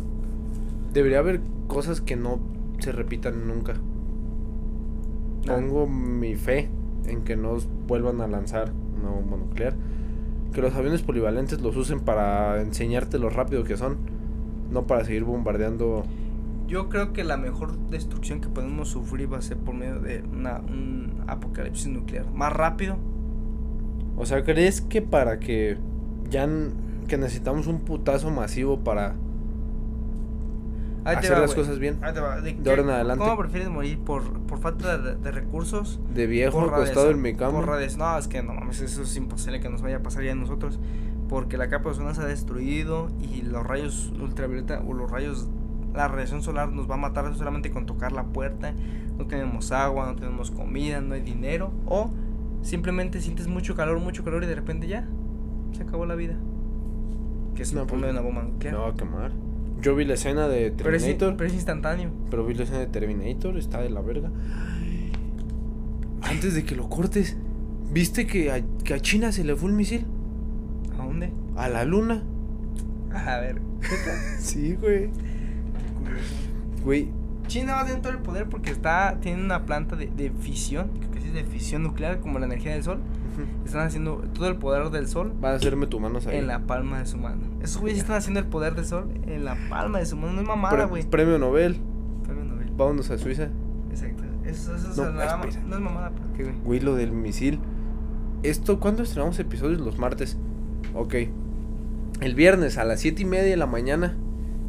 Debería 0.94 1.20
haber 1.20 1.42
cosas 1.68 2.02
que 2.02 2.16
no 2.16 2.40
se 2.80 2.92
repitan 2.92 3.48
nunca. 3.48 3.76
Pongo 5.56 5.88
mi 5.88 6.36
fe 6.36 6.70
en 7.06 7.24
que 7.24 7.36
no 7.36 7.58
vuelvan 7.88 8.22
a 8.22 8.28
lanzar 8.28 8.72
una 9.00 9.10
bomba 9.10 9.38
nuclear. 9.38 9.76
Que 10.54 10.62
los 10.62 10.74
aviones 10.76 11.02
polivalentes 11.02 11.62
los 11.62 11.76
usen 11.76 12.00
para 12.00 12.62
enseñarte 12.62 13.20
lo 13.20 13.30
rápido 13.30 13.64
que 13.64 13.78
son. 13.78 13.98
No 14.72 14.88
para 14.88 15.04
seguir 15.06 15.24
bombardeando. 15.24 16.04
Yo 16.68 16.90
creo 16.90 17.14
que 17.14 17.24
la 17.24 17.38
mejor 17.38 17.78
destrucción 17.90 18.42
que 18.42 18.50
podemos 18.50 18.90
sufrir 18.90 19.32
va 19.32 19.40
a 19.40 19.42
ser 19.42 19.58
por 19.58 19.74
medio 19.74 20.00
de 20.00 20.22
una, 20.32 20.60
un 20.60 21.24
apocalipsis 21.28 21.88
nuclear. 21.88 22.32
Más 22.32 22.54
rápido. 22.54 22.98
O 24.16 24.26
sea, 24.26 24.44
¿crees 24.44 24.82
que 24.82 25.02
para 25.02 25.40
que 25.40 25.78
ya 26.30 26.48
que 27.08 27.18
necesitamos 27.18 27.68
un 27.68 27.80
putazo 27.80 28.30
masivo 28.30 28.80
para 28.80 29.16
Ahí 31.12 31.26
hacer 31.26 31.34
va, 31.34 31.40
las 31.42 31.54
güey. 31.54 31.60
cosas 31.66 31.80
bien? 31.80 31.98
Ahí 32.02 32.14
te 32.14 32.20
va. 32.20 32.42
De 32.42 32.56
qué- 32.58 32.70
ahora 32.70 32.82
en 32.84 32.90
adelante. 32.90 33.24
¿Cómo 33.24 33.38
prefieres 33.38 33.70
morir? 33.70 34.00
¿Por, 34.00 34.24
por 34.42 34.60
falta 34.60 34.98
de, 34.98 35.16
de 35.16 35.32
recursos? 35.32 36.00
De 36.14 36.28
viejo, 36.28 36.62
acostado 36.62 37.10
en 37.12 37.22
mi 37.22 37.36
cama. 37.36 37.60
por 37.60 37.68
radiación- 37.68 38.00
No, 38.00 38.18
es 38.18 38.28
que 38.28 38.42
no 38.44 38.54
mames, 38.54 38.80
eso 38.82 39.02
es 39.04 39.16
imposible 39.16 39.60
que 39.60 39.70
nos 39.70 39.82
vaya 39.82 39.98
a 39.98 40.04
pasar 40.04 40.24
ya 40.24 40.32
a 40.32 40.36
nosotros. 40.36 40.80
Porque 41.28 41.58
la 41.58 41.70
capa 41.70 41.86
de 41.86 41.90
ozono 41.92 42.14
se 42.16 42.22
ha 42.22 42.26
destruido 42.26 43.10
y 43.20 43.44
los 43.44 43.66
rayos 43.66 44.12
ultravioleta 44.20 44.82
o 44.88 44.94
los 44.94 45.10
rayos 45.12 45.48
la 45.94 46.08
radiación 46.08 46.42
solar 46.44 46.70
nos 46.70 46.90
va 46.90 46.96
a 46.96 46.98
matar 46.98 47.34
solamente 47.36 47.72
con 47.72 47.86
tocar 47.88 48.12
la 48.12 48.24
puerta, 48.24 48.74
no 49.18 49.26
tenemos 49.26 49.72
agua, 49.72 50.06
no 50.06 50.16
tenemos 50.16 50.52
comida, 50.52 51.02
no 51.02 51.16
hay 51.16 51.22
dinero, 51.22 51.72
o 51.88 52.12
simplemente 52.62 53.22
sientes 53.22 53.48
mucho 53.48 53.76
calor, 53.76 54.00
mucho 54.00 54.24
calor 54.24 54.44
y 54.44 54.48
de 54.48 54.54
repente 54.56 54.88
ya 54.88 55.08
se 55.72 55.82
acabó 55.84 56.06
la 56.06 56.14
vida. 56.16 56.36
Que 57.56 57.66
se 57.66 57.76
No, 57.76 57.86
pues, 57.88 58.02
una 58.04 58.22
bomba 58.22 58.44
nuclear. 58.44 58.76
Me 58.76 58.82
va 58.82 58.90
a 58.90 58.94
quemar. 58.94 59.32
Yo 59.82 59.96
vi 59.96 60.06
la 60.06 60.16
escena 60.16 60.48
de 60.48 60.72
pero, 60.76 60.96
es, 60.96 61.04
Terminator. 61.04 61.38
pero 61.38 61.48
es 61.48 61.54
instantáneo. 61.54 62.12
Pero 62.30 62.46
vi 62.46 62.54
la 62.54 62.64
escena 62.64 62.80
de 62.80 62.88
Terminator, 62.88 63.58
está 63.58 63.82
de 63.82 63.90
la 63.90 64.02
verga. 64.02 64.30
Antes 66.22 66.54
de 66.54 66.64
que 66.64 66.76
lo 66.76 66.90
cortes, 66.90 67.38
¿viste 67.92 68.28
que 68.28 68.52
a, 68.52 68.62
que 68.84 68.94
a 68.94 69.00
China 69.00 69.32
se 69.32 69.44
le 69.44 69.56
fue 69.56 69.70
un 69.70 69.78
misil? 69.78 70.06
¿A 71.00 71.04
dónde? 71.06 71.32
A 71.56 71.70
la 71.70 71.86
luna. 71.86 72.24
A 73.14 73.38
ver. 73.40 73.62
Sí, 74.40 74.76
güey. 74.76 75.10
Güey, 76.84 77.10
China 77.48 77.76
va 77.76 77.84
dentro 77.84 78.12
del 78.12 78.22
poder 78.22 78.48
porque 78.48 78.72
está 78.72 79.18
tiene 79.22 79.44
una 79.44 79.66
planta 79.66 79.96
de, 79.96 80.08
de 80.08 80.30
fisión, 80.32 80.90
creo 81.00 81.12
que 81.12 81.22
sí 81.22 81.28
es 81.28 81.34
de 81.34 81.44
fisión 81.44 81.84
nuclear 81.84 82.20
como 82.20 82.40
la 82.40 82.46
energía 82.46 82.74
del 82.74 82.84
sol. 82.84 83.00
Están 83.66 83.86
haciendo 83.88 84.18
todo 84.34 84.48
el 84.48 84.56
poder 84.58 84.90
del 84.90 85.08
sol 85.08 85.34
van 85.40 85.54
a 85.54 85.56
hacerme 85.56 85.88
tu 85.88 86.00
manos 86.00 86.28
ahí. 86.28 86.38
en 86.38 86.48
la 86.48 86.60
palma 86.60 87.00
de 87.00 87.06
su 87.06 87.18
mano. 87.18 87.42
Esos 87.62 87.82
güeyes 87.82 88.00
están 88.00 88.18
haciendo 88.18 88.40
el 88.40 88.48
poder 88.48 88.76
del 88.76 88.86
sol 88.86 89.10
en 89.28 89.46
la 89.46 89.56
palma 89.70 90.00
de 90.00 90.06
su 90.06 90.16
mano. 90.18 90.34
No 90.34 90.42
es 90.42 90.48
mamada, 90.48 90.76
Pre- 90.76 90.86
güey. 90.86 91.04
premio 91.10 91.38
Nobel. 91.38 91.78
Premio 92.26 92.44
Nobel. 92.46 92.70
Vámonos 92.76 93.10
a 93.12 93.18
Suiza. 93.18 93.50
Exacto. 93.90 94.24
Eso, 94.46 94.76
eso, 94.76 94.88
No, 95.04 95.10
es 95.10 95.16
nada 95.16 95.38
más- 95.38 95.48
espera. 95.48 95.68
no 95.68 95.76
es 95.76 95.82
mamada, 95.82 96.10
¿por 96.12 96.28
qué, 96.36 96.44
güey? 96.44 96.56
Güey, 96.64 96.80
lo 96.80 96.96
del 96.96 97.12
misil. 97.12 97.60
Esto, 98.44 98.80
¿cuándo 98.80 99.04
estrenamos 99.04 99.38
episodios? 99.40 99.80
Los 99.82 100.00
martes. 100.00 100.38
Ok. 100.96 101.16
El 102.22 102.36
viernes 102.36 102.78
a 102.78 102.84
las 102.86 103.00
siete 103.00 103.22
y 103.22 103.26
media 103.26 103.44
de 103.44 103.58
la 103.58 103.66
mañana. 103.68 104.16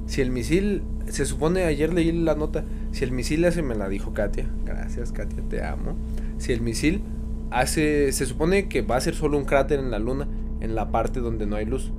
Si 0.06 0.20
el 0.20 0.30
misil. 0.30 0.82
Se 1.06 1.24
supone, 1.24 1.64
ayer 1.64 1.92
leí 1.92 2.12
la 2.12 2.34
nota. 2.36 2.64
Si 2.92 3.02
el 3.04 3.10
misil 3.12 3.44
hace, 3.44 3.62
me 3.62 3.74
la 3.74 3.88
dijo 3.88 4.12
Katia. 4.12 4.48
Gracias, 4.64 5.10
Katia, 5.12 5.42
te 5.48 5.64
amo. 5.64 5.96
Si 6.38 6.52
el 6.52 6.60
misil 6.60 7.02
hace. 7.50 8.12
Se 8.12 8.26
supone 8.26 8.68
que 8.68 8.82
va 8.82 8.96
a 8.96 9.00
ser 9.00 9.14
solo 9.14 9.38
un 9.38 9.44
cráter 9.44 9.78
en 9.78 9.90
la 9.90 9.98
luna. 9.98 10.28
En 10.60 10.74
la 10.74 10.90
parte 10.90 11.20
donde 11.20 11.46
no 11.46 11.56
hay 11.56 11.66
luz. 11.66 11.92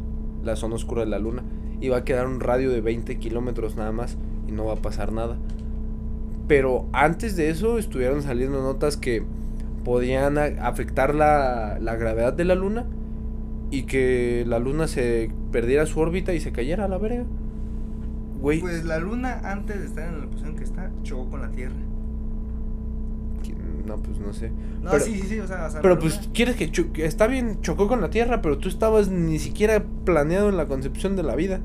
La 0.44 0.56
zona 0.56 0.76
oscura 0.76 1.02
de 1.02 1.10
la 1.10 1.20
luna. 1.20 1.44
Y 1.80 1.90
va 1.90 1.98
a 1.98 2.04
quedar 2.04 2.28
un 2.28 2.40
radio 2.40 2.72
de 2.72 2.82
20 2.82 3.18
kilómetros 3.20 3.76
nada 3.76 3.92
más. 3.92 4.18
Y 4.48 4.52
no 4.52 4.66
va 4.66 4.74
a 4.74 4.82
pasar 4.82 5.12
nada. 5.12 5.38
Pero 6.48 6.88
antes 6.94 7.36
de 7.36 7.50
eso 7.50 7.78
estuvieron 7.78 8.24
saliendo 8.24 8.62
notas 8.62 8.98
que 8.98 9.24
podían 9.84 10.38
afectar 10.38 11.16
la, 11.16 11.78
la 11.80 11.96
gravedad 11.96 12.34
de 12.34 12.46
la 12.46 12.56
luna 12.56 12.86
y 13.72 13.84
que 13.84 14.44
la 14.46 14.60
luna 14.60 14.88
se 14.88 15.32
perdiera 15.52 15.86
su 15.86 16.00
órbita 16.00 16.34
y 16.34 16.40
se 16.40 16.52
cayera 16.52 16.86
a 16.86 16.88
la 16.88 16.98
verga. 16.98 17.26
Pues 18.42 18.84
la 18.84 19.00
luna, 19.00 19.40
antes 19.44 19.80
de 19.80 19.86
estar 19.86 20.08
en 20.12 20.20
la 20.20 20.26
posición 20.26 20.56
que 20.56 20.64
está, 20.64 20.92
chocó 21.04 21.30
con 21.30 21.42
la 21.42 21.52
Tierra. 21.52 21.76
No, 23.98 24.02
pues 24.02 24.20
no 24.20 24.34
sé. 24.34 24.50
No, 24.82 24.92
Pero- 24.92 25.04
sí, 25.04 25.20
sí, 25.20 25.28
sí, 25.28 25.40
o 25.40 25.48
sea, 25.48 25.66
o 25.68 25.70
sea, 25.72 25.82
Pero 25.82 26.00
pues 26.00 26.30
quieres 26.34 26.56
que, 26.56 26.72
está 27.06 27.28
bien, 27.28 27.60
chocó 27.62 27.88
con 27.88 28.02
la 28.02 28.10
Tierra, 28.10 28.42
pero 28.42 28.58
tú 28.58 28.70
estabas 28.70 29.10
ni 29.10 29.40
siquiera 29.40 29.84
planeado 30.06 30.50
en 30.50 30.58
la 30.58 30.66
concepción 30.68 31.16
de 31.16 31.24
la 31.24 31.36
vida. 31.36 31.60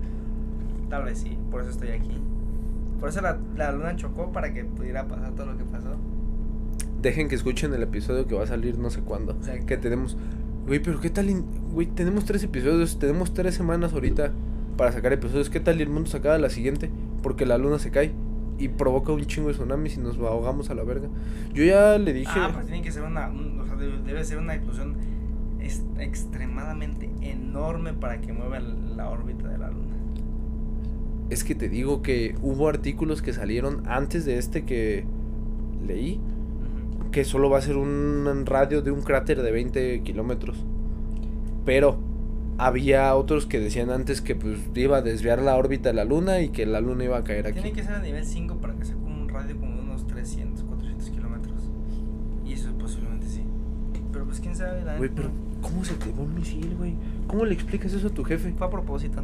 Tal 0.90 1.04
vez 1.04 1.18
sí, 1.18 1.36
por 1.50 1.62
eso 1.62 1.70
estoy 1.70 1.88
aquí. 1.90 2.10
Por 3.00 3.08
eso 3.10 3.20
la, 3.20 3.38
la 3.56 3.72
luna 3.72 3.94
chocó 3.96 4.32
para 4.32 4.52
que 4.54 4.64
pudiera 4.64 5.06
pasar 5.06 5.32
todo 5.32 5.46
lo 5.46 5.58
que 5.58 5.64
pasó. 5.64 5.88
Dejen 7.02 7.28
que 7.28 7.34
escuchen 7.34 7.72
el 7.74 7.82
episodio 7.82 8.26
que 8.26 8.34
va 8.34 8.44
a 8.44 8.46
salir 8.46 8.78
no 8.78 8.90
sé 8.90 9.00
cuándo. 9.00 9.32
Exacto. 9.32 9.66
Que 9.66 9.76
tenemos... 9.76 10.16
Güey, 10.66 10.80
pero 10.82 11.00
qué 11.00 11.10
tal... 11.10 11.28
in- 11.30 11.44
Güey, 11.72 11.86
tenemos 11.88 12.24
tres 12.24 12.42
episodios, 12.42 12.98
tenemos 12.98 13.34
tres 13.34 13.54
semanas 13.54 13.92
ahorita 13.92 14.32
para 14.76 14.92
sacar 14.92 15.12
episodios. 15.12 15.50
¿Qué 15.50 15.60
tal 15.60 15.78
y 15.78 15.82
el 15.82 15.90
mundo 15.90 16.08
se 16.10 16.16
acaba 16.16 16.38
la 16.38 16.48
siguiente? 16.50 16.90
Porque 17.22 17.44
la 17.46 17.58
luna 17.58 17.78
se 17.78 17.90
cae 17.90 18.12
y 18.58 18.68
provoca 18.68 19.12
un 19.12 19.24
chingo 19.26 19.48
de 19.48 19.54
tsunamis 19.54 19.96
y 19.96 20.00
nos 20.00 20.18
ahogamos 20.18 20.70
a 20.70 20.74
la 20.74 20.82
verga. 20.84 21.08
Yo 21.52 21.64
ya 21.64 21.98
le 21.98 22.12
dije... 22.12 22.30
Ah, 22.34 22.50
pero 22.54 22.66
tiene 22.66 22.82
que 22.82 22.90
ser 22.92 23.02
una, 23.02 23.28
un- 23.28 23.60
o 23.60 23.66
sea, 23.66 23.76
debe, 23.76 23.98
debe 24.04 24.24
ser 24.24 24.38
una 24.38 24.54
explosión 24.54 24.96
es- 25.60 25.84
extremadamente 25.98 27.10
enorme 27.20 27.92
para 27.92 28.20
que 28.20 28.32
mueva 28.32 28.58
la 28.60 29.10
órbita 29.10 29.48
de 29.48 29.58
la 29.58 29.68
luna. 29.70 29.94
Es 31.28 31.42
que 31.44 31.54
te 31.54 31.68
digo 31.68 32.02
que 32.02 32.36
hubo 32.40 32.68
artículos 32.68 33.20
que 33.20 33.32
salieron 33.32 33.82
antes 33.86 34.24
de 34.24 34.38
este 34.38 34.64
que 34.64 35.04
leí. 35.86 36.20
Que 37.12 37.24
solo 37.24 37.48
va 37.50 37.58
a 37.58 37.62
ser 37.62 37.76
un 37.76 38.44
radio 38.46 38.82
de 38.82 38.90
un 38.90 39.00
cráter 39.02 39.42
de 39.42 39.50
20 39.50 40.02
kilómetros. 40.02 40.64
Pero 41.64 41.98
había 42.58 43.14
otros 43.14 43.46
que 43.46 43.60
decían 43.60 43.90
antes 43.90 44.20
que 44.20 44.34
pues 44.34 44.58
iba 44.74 44.98
a 44.98 45.02
desviar 45.02 45.40
la 45.40 45.56
órbita 45.56 45.90
de 45.90 45.94
la 45.94 46.04
luna 46.04 46.40
y 46.40 46.48
que 46.50 46.66
la 46.66 46.80
luna 46.80 47.04
iba 47.04 47.18
a 47.18 47.24
caer 47.24 47.46
aquí. 47.46 47.60
Tiene 47.60 47.72
que 47.72 47.82
ser 47.82 47.94
a 47.94 48.00
nivel 48.00 48.24
5 48.24 48.56
para 48.56 48.74
que 48.74 48.84
sea 48.84 48.94
como 48.96 49.22
un 49.22 49.28
radio 49.28 49.56
como 49.58 49.74
de 49.74 49.82
unos 49.82 50.06
300, 50.06 50.64
400 50.64 51.10
kilómetros. 51.10 51.70
Y 52.44 52.52
eso 52.52 52.72
posiblemente 52.78 53.26
sí. 53.26 53.42
Pero 54.12 54.24
pues 54.24 54.40
quién 54.40 54.56
sabe, 54.56 54.82
la 54.82 54.96
Güey, 54.96 55.10
pero 55.14 55.30
¿cómo 55.60 55.84
se 55.84 55.94
te 55.94 56.10
va 56.12 56.22
un 56.22 56.34
misil, 56.34 56.74
güey? 56.76 56.94
¿Cómo 57.26 57.44
le 57.44 57.54
explicas 57.54 57.92
eso 57.92 58.08
a 58.08 58.10
tu 58.10 58.24
jefe? 58.24 58.52
Fue 58.52 58.66
a 58.66 58.70
propósito. 58.70 59.22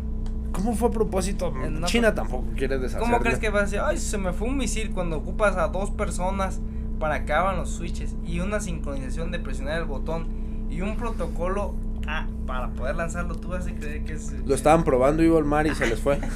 ¿Cómo 0.53 0.75
fue 0.75 0.89
a 0.89 0.93
propósito? 0.93 1.51
No 1.51 1.87
China 1.87 2.15
tampoco 2.15 2.49
quiere 2.55 2.79
deshacerla. 2.79 3.07
¿Cómo 3.07 3.21
crees 3.21 3.39
que 3.39 3.49
va 3.49 3.61
a 3.61 3.63
decir? 3.63 3.81
Ay, 3.83 3.97
se 3.97 4.19
me 4.19 4.35
fue 4.35 4.49
un 4.49 4.59
misil 4.59 4.91
cuando 4.91 5.17
ocupas 5.17 5.57
a 5.57 5.69
dos 5.69 5.91
personas 5.91 6.61
para 6.99 7.25
que 7.25 7.33
hagan 7.33 7.57
los 7.57 7.71
switches 7.71 8.15
y 8.27 8.41
una 8.41 8.61
sincronización 8.61 9.33
de 9.33 9.39
presionar 9.39 9.79
el 9.79 9.87
botón 9.87 10.27
y 10.71 10.83
un 10.83 10.97
protocolo 10.97 11.75
ah, 12.07 12.27
para 12.47 12.69
poder 12.71 12.97
lanzarlo. 12.97 13.37
Tú 13.37 13.49
vas 13.49 13.67
a 13.67 13.73
creer 13.73 14.05
que 14.05 14.15
es. 14.15 14.33
Lo 14.47 14.55
estaban 14.55 14.85
probando, 14.85 15.23
iba 15.23 15.39
al 15.39 15.45
mar 15.45 15.67
y 15.67 15.75
se 15.75 15.87
les 15.87 16.01
fue. 16.01 16.19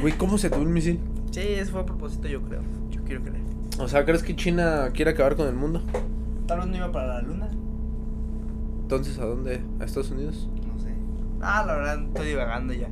Güey, 0.00 0.12
¿cómo 0.12 0.36
se 0.36 0.50
tuvo 0.50 0.60
un 0.60 0.74
misil? 0.74 1.00
Sí, 1.30 1.40
eso 1.40 1.72
fue 1.72 1.80
a 1.80 1.86
propósito, 1.86 2.28
yo 2.28 2.42
creo. 2.42 2.60
Yo 2.90 3.02
quiero 3.04 3.22
creer. 3.22 3.40
O 3.78 3.88
sea, 3.88 4.04
¿crees 4.04 4.22
que 4.22 4.36
China 4.36 4.90
quiere 4.92 5.12
acabar 5.12 5.36
con 5.36 5.48
el 5.48 5.54
mundo? 5.54 5.82
Tal 6.46 6.58
vez 6.58 6.68
no 6.68 6.76
iba 6.76 6.92
para 6.92 7.14
la 7.14 7.22
luna. 7.22 7.48
Entonces, 8.82 9.18
¿a 9.18 9.24
dónde? 9.24 9.62
¿A 9.80 9.84
Estados 9.84 10.10
Unidos? 10.10 10.48
No 10.66 10.78
sé. 10.78 10.90
Ah, 11.40 11.64
la 11.66 11.76
verdad, 11.76 12.02
estoy 12.04 12.28
divagando 12.28 12.74
ya. 12.74 12.88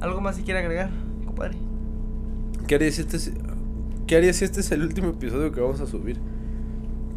¿Algo 0.00 0.20
más 0.20 0.36
si 0.36 0.42
quiere 0.42 0.60
agregar, 0.60 0.90
compadre? 1.26 1.58
¿Qué 2.66 2.76
harías 2.76 2.94
si 2.94 3.02
este 3.02 3.16
es, 3.16 3.32
¿qué 4.06 4.16
harías 4.16 4.36
si 4.36 4.44
este 4.44 4.60
es 4.60 4.70
el 4.72 4.82
último 4.82 5.10
episodio 5.10 5.52
que 5.52 5.60
vamos 5.60 5.80
a 5.80 5.86
subir? 5.86 6.18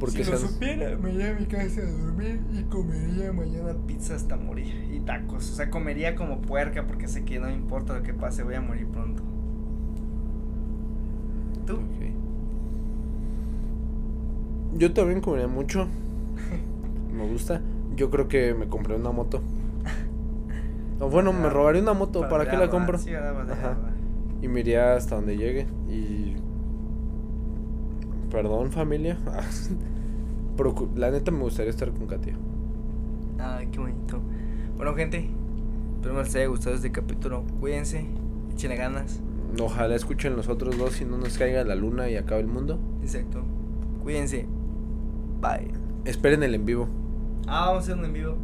Porque 0.04 0.26
si 0.26 0.32
lo 0.32 0.38
supiera, 0.38 0.98
me 0.98 1.14
iría 1.14 1.30
a 1.30 1.34
mi 1.34 1.46
casa 1.46 1.80
a 1.80 1.86
dormir 1.86 2.42
y 2.52 2.64
comería 2.64 3.32
mañana 3.32 3.74
pizza 3.88 4.16
hasta 4.16 4.36
morir. 4.36 4.90
Y 4.94 5.00
tacos. 5.00 5.50
O 5.50 5.56
sea, 5.56 5.70
comería 5.70 6.14
como 6.14 6.42
puerca 6.42 6.86
porque 6.86 7.08
sé 7.08 7.24
que 7.24 7.40
no 7.40 7.46
me 7.46 7.54
importa 7.54 7.94
lo 7.94 8.04
que 8.04 8.14
pase, 8.14 8.44
voy 8.44 8.56
a 8.56 8.60
morir 8.60 8.86
pronto. 8.88 9.24
¿Tú? 11.66 11.76
Ok. 11.76 12.12
Yo 14.74 14.92
también 14.92 15.22
comería 15.22 15.48
mucho. 15.48 15.88
Me 17.14 17.26
gusta. 17.26 17.62
Yo 17.96 18.10
creo 18.10 18.28
que 18.28 18.54
me 18.54 18.68
compré 18.68 18.96
una 18.96 19.12
moto. 19.12 19.42
O 21.00 21.10
bueno, 21.10 21.32
me 21.32 21.50
robaré 21.50 21.80
una 21.80 21.94
moto. 21.94 22.28
¿Para, 22.28 22.50
qué 22.50 22.58
la 22.58 22.70
compro? 22.70 22.98
Sí, 22.98 23.16
Ajá. 23.16 23.78
Y 24.42 24.50
me 24.50 24.60
iría 24.60 24.96
hasta 24.96 25.16
donde 25.16 25.38
llegue. 25.38 25.66
Y. 25.88 26.36
Perdón, 28.30 28.72
familia. 28.72 29.18
La 30.96 31.10
neta 31.10 31.32
me 31.32 31.40
gustaría 31.40 31.72
estar 31.72 31.92
con 31.92 32.08
Katia. 32.08 32.36
Ay, 33.40 33.68
qué 33.72 33.80
bonito. 33.80 34.20
Bueno, 34.78 34.94
gente, 34.96 35.30
espero 35.96 36.22
les 36.22 36.36
haya 36.36 36.48
gustado 36.48 36.76
este 36.76 36.92
capítulo. 36.92 37.44
Cuídense, 37.60 38.06
échenle 38.54 38.76
ganas. 38.76 39.22
Ojalá 39.60 39.96
escuchen 39.96 40.36
los 40.36 40.50
otros 40.50 40.78
dos 40.78 41.02
y 41.02 41.06
no 41.06 41.18
nos 41.18 41.38
caiga 41.38 41.64
la 41.64 41.76
luna 41.76 42.10
y 42.10 42.18
acabe 42.18 42.42
el 42.42 42.48
mundo. 42.48 42.80
Exacto. 43.02 43.44
Cuídense. 44.04 44.48
Bye. 45.42 45.72
Esperen 46.06 46.44
el 46.44 46.56
en 46.56 46.66
vivo. 46.66 46.88
Ah, 47.48 47.68
vamos 47.68 47.76
a 47.76 47.84
hacer 47.84 47.98
un 47.98 48.06
en 48.06 48.14
vivo. 48.14 48.36